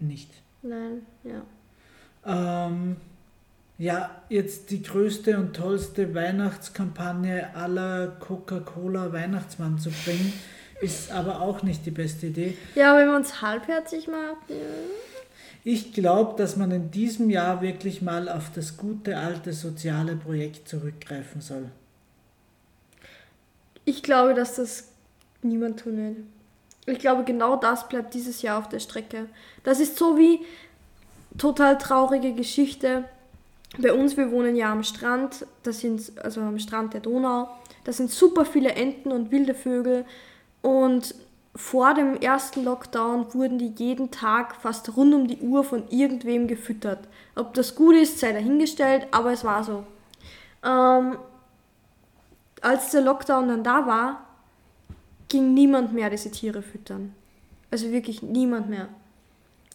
nicht. 0.00 0.30
Nein, 0.62 1.02
ja. 1.24 2.66
Ähm, 2.68 2.96
ja, 3.78 4.22
jetzt 4.30 4.70
die 4.70 4.82
größte 4.82 5.38
und 5.38 5.54
tollste 5.54 6.14
Weihnachtskampagne 6.14 7.54
aller 7.54 8.08
Coca-Cola 8.20 9.12
Weihnachtsmann 9.12 9.78
zu 9.78 9.90
bringen, 9.90 10.32
ist 10.80 11.10
aber 11.10 11.40
auch 11.40 11.62
nicht 11.62 11.86
die 11.86 11.90
beste 11.90 12.26
Idee. 12.26 12.56
Ja, 12.74 12.96
wenn 12.96 13.08
man 13.08 13.22
es 13.22 13.40
halbherzig 13.42 14.08
macht, 14.08 14.48
ja. 14.48 14.56
Ich 15.64 15.92
glaube, 15.92 16.40
dass 16.40 16.56
man 16.56 16.70
in 16.70 16.92
diesem 16.92 17.28
Jahr 17.28 17.60
wirklich 17.60 18.00
mal 18.00 18.28
auf 18.28 18.52
das 18.54 18.76
gute 18.76 19.18
alte 19.18 19.52
soziale 19.52 20.14
Projekt 20.14 20.68
zurückgreifen 20.68 21.40
soll. 21.40 21.70
Ich 23.84 24.04
glaube, 24.04 24.34
dass 24.34 24.54
das 24.54 24.88
niemand 25.42 25.80
tun 25.80 25.96
wird. 25.96 26.16
Ich 26.86 27.00
glaube, 27.00 27.24
genau 27.24 27.56
das 27.56 27.88
bleibt 27.88 28.14
dieses 28.14 28.42
Jahr 28.42 28.58
auf 28.58 28.68
der 28.68 28.78
Strecke. 28.78 29.26
Das 29.64 29.80
ist 29.80 29.96
so 29.96 30.16
wie 30.16 30.40
total 31.36 31.78
traurige 31.78 32.32
Geschichte. 32.32 33.04
Bei 33.78 33.92
uns, 33.92 34.16
wir 34.16 34.30
wohnen 34.30 34.54
ja 34.54 34.70
am 34.70 34.84
Strand, 34.84 35.46
das 35.64 35.80
sind 35.80 36.12
also 36.22 36.42
am 36.42 36.60
Strand 36.60 36.94
der 36.94 37.00
Donau. 37.00 37.48
Da 37.82 37.92
sind 37.92 38.10
super 38.10 38.44
viele 38.44 38.72
Enten 38.72 39.10
und 39.10 39.32
wilde 39.32 39.54
Vögel. 39.54 40.04
Und 40.66 41.14
vor 41.54 41.94
dem 41.94 42.16
ersten 42.16 42.64
Lockdown 42.64 43.32
wurden 43.34 43.56
die 43.56 43.72
jeden 43.76 44.10
Tag 44.10 44.56
fast 44.56 44.96
rund 44.96 45.14
um 45.14 45.28
die 45.28 45.38
Uhr 45.38 45.62
von 45.62 45.88
irgendwem 45.90 46.48
gefüttert. 46.48 47.06
Ob 47.36 47.54
das 47.54 47.76
gut 47.76 47.94
ist, 47.94 48.18
sei 48.18 48.32
dahingestellt, 48.32 49.06
aber 49.12 49.30
es 49.30 49.44
war 49.44 49.62
so. 49.62 49.84
Ähm, 50.64 51.18
als 52.62 52.90
der 52.90 53.02
Lockdown 53.02 53.46
dann 53.46 53.62
da 53.62 53.86
war, 53.86 54.24
ging 55.28 55.54
niemand 55.54 55.92
mehr 55.92 56.10
diese 56.10 56.32
Tiere 56.32 56.62
füttern. 56.62 57.14
Also 57.70 57.92
wirklich 57.92 58.22
niemand 58.22 58.68
mehr. 58.68 58.88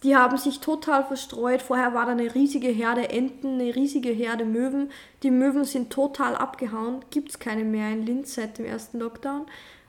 Die 0.03 0.17
haben 0.17 0.35
sich 0.35 0.59
total 0.59 1.05
verstreut. 1.05 1.61
Vorher 1.61 1.93
war 1.93 2.05
da 2.05 2.11
eine 2.11 2.35
riesige 2.35 2.67
Herde 2.67 3.07
Enten, 3.07 3.61
eine 3.61 3.73
riesige 3.73 4.09
Herde 4.09 4.43
Möwen. 4.43 4.89
Die 5.23 5.31
Möwen 5.31 5.63
sind 5.63 5.89
total 5.89 6.35
abgehauen. 6.35 7.05
Gibt 7.11 7.29
es 7.29 7.39
keine 7.39 7.63
mehr 7.63 7.91
in 7.93 8.05
Linz 8.05 8.33
seit 8.33 8.57
dem 8.57 8.65
ersten 8.65 8.99
Lockdown. 8.99 9.45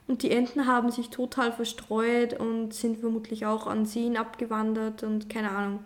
Und 0.08 0.22
die 0.22 0.30
Enten 0.30 0.66
haben 0.66 0.90
sich 0.90 1.10
total 1.10 1.52
verstreut 1.52 2.38
und 2.38 2.74
sind 2.74 2.98
vermutlich 2.98 3.46
auch 3.46 3.66
an 3.66 3.86
Seen 3.86 4.16
abgewandert 4.16 5.02
und 5.02 5.30
keine 5.30 5.50
Ahnung. 5.50 5.84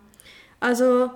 Also, 0.58 1.10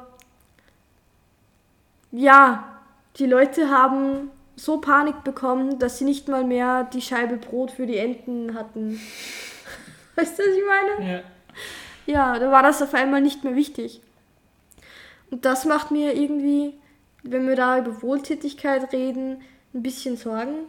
ja, 2.12 2.80
die 3.16 3.26
Leute 3.26 3.70
haben 3.70 4.30
so 4.54 4.78
Panik 4.78 5.24
bekommen, 5.24 5.78
dass 5.78 5.98
sie 5.98 6.04
nicht 6.04 6.28
mal 6.28 6.44
mehr 6.44 6.84
die 6.84 7.00
Scheibe 7.00 7.36
Brot 7.36 7.70
für 7.70 7.86
die 7.86 7.96
Enten 7.96 8.54
hatten. 8.54 9.00
Weißt 10.16 10.38
du, 10.38 10.42
was 10.42 10.56
ich 10.56 10.98
meine? 10.98 11.12
Ja. 11.12 11.22
Ja, 12.06 12.38
da 12.38 12.50
war 12.50 12.62
das 12.62 12.82
auf 12.82 12.94
einmal 12.94 13.20
nicht 13.20 13.44
mehr 13.44 13.54
wichtig. 13.54 14.00
Und 15.30 15.44
das 15.44 15.64
macht 15.64 15.90
mir 15.90 16.14
irgendwie, 16.14 16.74
wenn 17.22 17.46
wir 17.46 17.56
da 17.56 17.78
über 17.78 18.02
Wohltätigkeit 18.02 18.92
reden, 18.92 19.42
ein 19.72 19.82
bisschen 19.82 20.16
Sorgen. 20.16 20.64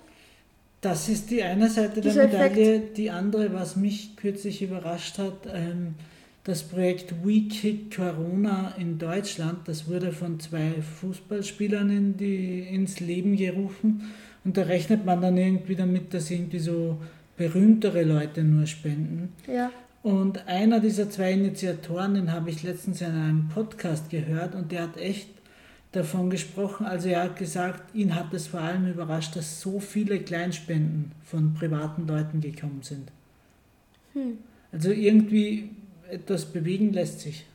Das 0.82 1.08
ist 1.08 1.30
die 1.30 1.44
eine 1.44 1.70
Seite 1.70 2.02
der 2.02 2.12
Dieser 2.12 2.24
Effekt. 2.24 2.56
Medaille. 2.56 2.80
Die 2.98 3.12
andere, 3.12 3.54
was 3.54 3.76
mich 3.76 4.16
kürzlich 4.16 4.64
überrascht 4.64 5.20
hat, 5.20 5.48
ähm, 5.54 5.94
das 6.44 6.64
Projekt 6.64 7.14
We 7.24 7.48
Kick 7.48 7.96
Corona 7.96 8.74
in 8.80 8.98
Deutschland, 8.98 9.60
das 9.68 9.88
wurde 9.88 10.12
von 10.12 10.40
zwei 10.40 10.72
Fußballspielern 11.00 11.90
in 11.92 12.18
die, 12.18 12.62
ins 12.62 13.00
Leben 13.00 13.38
gerufen. 13.38 14.12
Und 14.44 14.58
da 14.58 14.64
rechnet 14.64 15.06
man 15.06 15.22
dann 15.22 15.38
irgendwie 15.38 15.76
damit, 15.76 16.16
dass 16.16 16.32
irgendwie 16.32 16.58
so 16.58 16.98
berühmtere 17.38 18.02
Leute 18.04 18.44
nur 18.44 18.66
spenden. 18.66 19.34
Ja. 19.48 19.72
Und 20.02 20.48
einer 20.48 20.80
dieser 20.80 21.12
zwei 21.12 21.34
Initiatoren, 21.34 22.16
den 22.16 22.32
habe 22.32 22.50
ich 22.50 22.64
letztens 22.64 23.02
in 23.02 23.12
einem 23.12 23.50
Podcast 23.50 24.10
gehört 24.10 24.56
und 24.56 24.72
der 24.72 24.84
hat 24.84 24.98
echt 24.98 25.30
davon 25.92 26.30
gesprochen. 26.30 26.86
Also 26.86 27.10
er 27.10 27.24
hat 27.24 27.36
gesagt, 27.38 27.94
ihn 27.96 28.16
hat 28.16 28.34
es 28.34 28.48
vor 28.48 28.62
allem 28.62 28.90
überrascht, 28.90 29.36
dass 29.36 29.60
so 29.62 29.80
viele 29.80 30.20
Kleinspenden 30.22 31.12
von 31.26 31.54
privaten 31.54 32.08
Leuten 32.08 32.40
gekommen 32.42 32.82
sind. 32.84 33.12
Hm, 34.14 34.38
Also 34.72 34.92
irgendwie 34.92 35.70
etwas 36.10 36.46
bewegen 36.46 36.94
lässt 36.94 37.22
sich. 37.22 37.46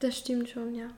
das 0.00 0.18
stimmt 0.18 0.48
schon, 0.48 0.74
ja. 0.74 0.88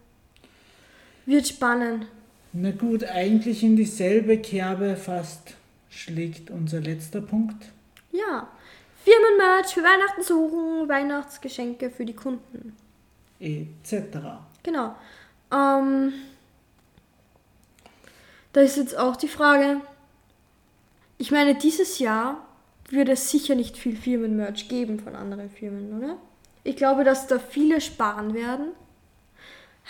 Wird 1.27 1.47
spannend. 1.47 2.07
Na 2.55 2.71
gut, 2.71 3.05
eigentlich 3.05 3.63
in 3.63 3.77
dieselbe 3.77 4.39
Kerbe 4.39 4.97
fast 4.97 5.55
schlägt 5.91 6.51
unser 6.51 6.81
letzter 6.81 7.21
Punkt. 7.21 7.67
Ja. 8.13 8.49
Firmenmerch 9.05 9.67
für 9.75 9.83
Weihnachten 9.83 10.23
suchen, 10.23 10.89
Weihnachtsgeschenke 10.89 11.91
für 11.91 12.05
die 12.07 12.15
Kunden. 12.15 12.75
etc. 13.41 14.19
Genau. 14.63 14.95
Ähm, 15.53 16.13
da 18.59 18.64
ist 18.64 18.77
jetzt 18.77 18.99
auch 18.99 19.14
die 19.14 19.29
Frage. 19.29 19.77
Ich 21.16 21.31
meine, 21.31 21.55
dieses 21.55 22.01
Jahr 22.01 22.44
wird 22.90 23.09
es 23.09 23.31
sicher 23.31 23.55
nicht 23.55 23.77
viel 23.77 23.94
Firmenmerch 23.94 24.68
geben 24.68 24.99
von 24.99 25.14
anderen 25.14 25.49
Firmen, 25.49 25.97
oder? 25.97 26.16
Ich 26.64 26.75
glaube, 26.75 27.05
dass 27.05 27.29
da 27.29 27.38
viele 27.38 27.81
sparen 27.81 28.35
werden. 28.35 28.73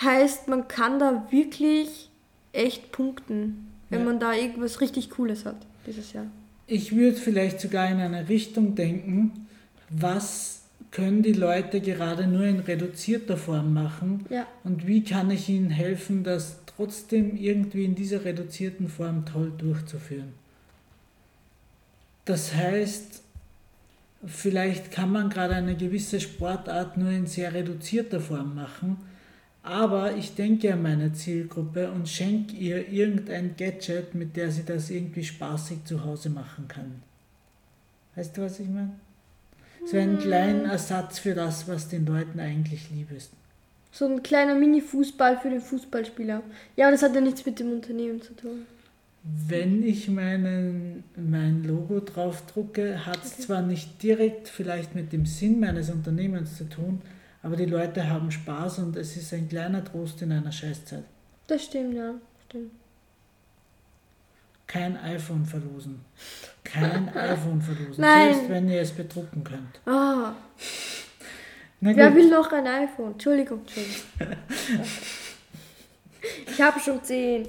Heißt, 0.03 0.49
man 0.49 0.69
kann 0.69 0.99
da 0.99 1.27
wirklich 1.31 2.11
echt 2.53 2.93
punkten, 2.93 3.73
wenn 3.89 4.01
Ja. 4.01 4.05
man 4.05 4.21
da 4.21 4.35
irgendwas 4.35 4.83
richtig 4.83 5.09
Cooles 5.09 5.47
hat 5.47 5.57
dieses 5.87 6.13
Jahr. 6.13 6.27
Ich 6.67 6.95
würde 6.95 7.17
vielleicht 7.17 7.61
sogar 7.63 7.89
in 7.91 8.01
eine 8.01 8.29
Richtung 8.29 8.75
denken, 8.75 9.47
was 9.89 10.61
können 10.91 11.23
die 11.23 11.33
Leute 11.33 11.81
gerade 11.81 12.27
nur 12.27 12.45
in 12.45 12.61
reduzierter 12.61 13.39
Form 13.39 13.73
machen 13.73 14.27
Ja. 14.29 14.47
und 14.63 14.87
wie 14.87 15.03
kann 15.05 15.31
ich 15.31 15.49
ihnen 15.49 15.71
helfen, 15.71 16.23
das 16.23 16.59
trotzdem 16.79 17.37
irgendwie 17.37 17.85
in 17.85 17.97
dieser 17.97 18.25
reduzierten 18.25 18.89
Form 18.89 19.27
toll 19.27 19.53
durchzuführen. 19.59 20.33
Das 22.25 22.55
heißt, 22.55 23.23
vielleicht 24.25 24.93
kann 24.93 25.11
man 25.11 25.29
gerade 25.29 25.57
eine 25.57 25.77
gewisse 25.77 26.21
Sportart 26.21 26.97
nur 26.97 27.11
in 27.11 27.27
sehr 27.27 27.53
reduzierter 27.53 28.21
Form 28.21 28.55
machen, 28.55 28.97
aber 29.65 30.15
ich 30.15 30.37
denke 30.37 30.73
an 30.73 30.83
meine 30.83 31.13
Zielgruppe 31.13 31.91
und 31.91 32.09
schenke 32.09 32.55
ihr 32.55 32.89
irgendein 32.89 33.57
Gadget, 33.57 34.15
mit 34.15 34.37
der 34.37 34.53
sie 34.53 34.65
das 34.65 34.89
irgendwie 34.89 35.25
spaßig 35.25 35.85
zu 35.85 36.05
Hause 36.05 36.31
machen 36.31 36.69
kann. 36.69 37.03
Weißt 38.15 38.37
du, 38.37 38.43
was 38.43 38.61
ich 38.61 38.69
meine? 38.69 38.93
So 39.85 39.97
einen 39.97 40.19
kleinen 40.19 40.65
Ersatz 40.67 41.19
für 41.19 41.35
das, 41.35 41.67
was 41.67 41.89
den 41.89 42.07
Leuten 42.07 42.39
eigentlich 42.39 42.89
lieb 42.91 43.11
ist. 43.11 43.33
So 43.99 44.07
ein 44.07 44.23
kleiner 44.23 44.55
Mini-Fußball 44.55 45.39
für 45.39 45.51
den 45.51 45.61
Fußballspieler. 45.61 46.45
Ja, 46.77 46.89
das 46.89 47.03
hat 47.03 47.17
ja 47.17 47.21
nichts 47.21 47.45
mit 47.45 47.59
dem 47.59 47.73
Unternehmen 47.73 48.23
zu 48.23 48.33
tun. 48.33 48.65
Wenn 49.25 49.83
ich 49.83 50.09
meinen, 50.09 51.03
mein 51.17 51.65
Logo 51.65 51.99
draufdrucke, 51.99 53.05
hat 53.05 53.25
es 53.25 53.39
zwar 53.39 53.61
nicht 53.61 54.01
direkt 54.01 54.47
vielleicht 54.47 54.95
mit 54.95 55.13
dem 55.13 55.27
Sinn 55.27 55.59
meines 55.59 55.91
Unternehmens 55.91 56.57
zu 56.57 56.69
tun, 56.69 57.03
aber 57.43 57.57
die 57.57 57.65
Leute 57.65 58.09
haben 58.09 58.31
Spaß 58.31 58.79
und 58.79 58.97
es 58.97 59.17
ist 59.17 59.35
ein 59.35 59.49
kleiner 59.49 59.85
Trost 59.85 60.23
in 60.23 60.31
einer 60.31 60.53
Scheißzeit. 60.53 61.03
Das 61.49 61.65
stimmt, 61.65 61.95
ja. 61.95 62.15
Stimmt. 62.47 62.71
kein 64.69 64.97
iPhone 64.99 65.45
verlosen. 65.45 66.03
Kein 66.63 67.09
iPhone 67.17 67.61
verlosen. 67.61 68.01
Nein. 68.01 68.33
Selbst 68.33 68.49
wenn 68.49 68.69
ihr 68.69 68.81
es 68.81 68.93
bedrucken 68.93 69.43
könnt. 69.43 69.81
Ah, 69.87 70.35
Na 70.37 70.37
wer 71.81 72.15
will 72.15 72.31
noch 72.31 72.53
ein 72.53 72.67
iPhone? 72.67 73.13
Entschuldigung, 73.13 73.61
Entschuldigung. 73.61 74.03
Ich 76.51 76.61
habe 76.61 76.81
schon 76.81 77.03
10. 77.03 77.49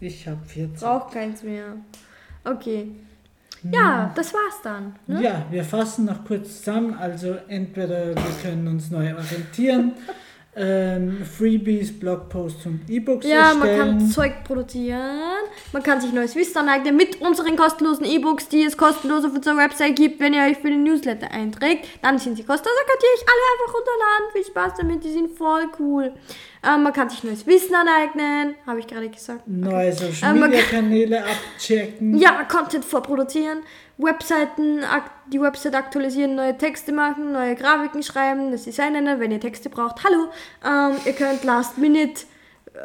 Ich 0.00 0.26
habe 0.26 0.40
14. 0.44 0.76
Brauch 0.78 1.10
keins 1.10 1.42
mehr. 1.42 1.76
Okay. 2.44 2.90
Ja, 3.72 4.12
das 4.14 4.32
war's 4.32 4.62
dann. 4.62 4.94
Ne? 5.06 5.22
Ja, 5.22 5.46
wir 5.50 5.64
fassen 5.64 6.04
noch 6.04 6.24
kurz 6.24 6.58
zusammen. 6.58 6.94
Also 6.94 7.36
entweder 7.48 8.14
wir 8.14 8.34
können 8.42 8.68
uns 8.68 8.90
neu 8.90 9.14
orientieren, 9.14 9.92
ähm, 10.58 11.18
Freebies, 11.24 11.98
Blogposts 11.98 12.66
und 12.66 12.80
E-Books 12.88 13.26
Ja, 13.26 13.54
man 13.54 13.68
erstellen. 13.68 13.98
kann 13.98 14.10
Zeug 14.10 14.32
produzieren. 14.44 15.00
Man 15.72 15.82
kann 15.82 16.00
sich 16.00 16.12
neues 16.12 16.34
Wissen 16.34 16.58
aneignen 16.58 16.96
mit 16.96 17.20
unseren 17.20 17.56
kostenlosen 17.56 18.04
E-Books, 18.06 18.48
die 18.48 18.64
es 18.64 18.76
kostenlos 18.76 19.24
auf 19.24 19.32
unserer 19.34 19.56
Website 19.56 19.96
gibt, 19.96 20.20
wenn 20.20 20.34
ihr 20.34 20.42
euch 20.42 20.58
für 20.58 20.68
den 20.68 20.82
Newsletter 20.82 21.30
einträgt. 21.30 21.86
Dann 22.02 22.18
sind 22.18 22.36
sie 22.36 22.42
kostenlos, 22.44 22.74
dann 22.76 22.86
könnt 22.86 23.02
ihr 23.02 23.14
euch 23.14 23.26
alle 23.28 23.44
einfach 23.52 23.74
runterladen. 23.74 24.32
Viel 24.32 24.44
Spaß 24.44 24.72
damit, 24.78 25.04
die 25.04 25.12
sind 25.12 25.36
voll 25.36 25.66
cool. 25.78 26.12
Ähm, 26.66 26.82
man 26.82 26.92
kann 26.92 27.08
sich 27.08 27.22
neues 27.22 27.46
Wissen 27.46 27.74
aneignen, 27.74 28.54
habe 28.66 28.80
ich 28.80 28.86
gerade 28.88 29.08
gesagt. 29.08 29.42
Neue 29.46 29.92
Social 29.92 30.32
Ähm, 30.34 30.40
man 30.40 30.50
Media 30.50 30.64
Kanäle 30.64 31.22
abchecken. 31.24 32.18
Ja, 32.18 32.42
Content 32.44 32.84
vorproduzieren, 32.84 33.58
Webseiten, 33.98 34.80
die 35.26 35.40
Website 35.40 35.74
aktualisieren, 35.74 36.36
neue 36.36 36.56
Texte 36.56 36.92
machen, 36.92 37.32
neue 37.32 37.56
Grafiken 37.56 38.02
schreiben, 38.02 38.52
das 38.52 38.64
Design 38.64 38.94
ändern, 38.94 39.20
wenn 39.20 39.32
ihr 39.32 39.40
Texte 39.40 39.68
braucht. 39.68 40.04
Hallo, 40.04 40.28
ähm, 40.64 40.96
ihr 41.04 41.12
könnt 41.12 41.44
Last 41.44 41.78
Minute 41.78 42.22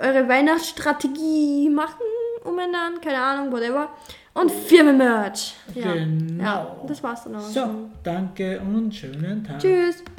eure 0.02 0.28
Weihnachtsstrategie 0.28 1.70
machen, 1.70 2.02
umändern, 2.44 3.00
keine 3.00 3.22
Ahnung, 3.22 3.52
whatever. 3.52 3.90
Und 4.34 4.52
Firmenmerch. 4.52 5.54
Ja. 5.76 5.94
Genau. 5.94 6.44
ja, 6.44 6.76
das 6.88 7.04
war's 7.04 7.24
dann 7.24 7.36
auch. 7.36 7.42
So, 7.42 7.90
danke 8.02 8.60
und 8.60 8.94
schönen 8.94 9.44
Tag. 9.44 9.60
Tschüss. 9.60 10.04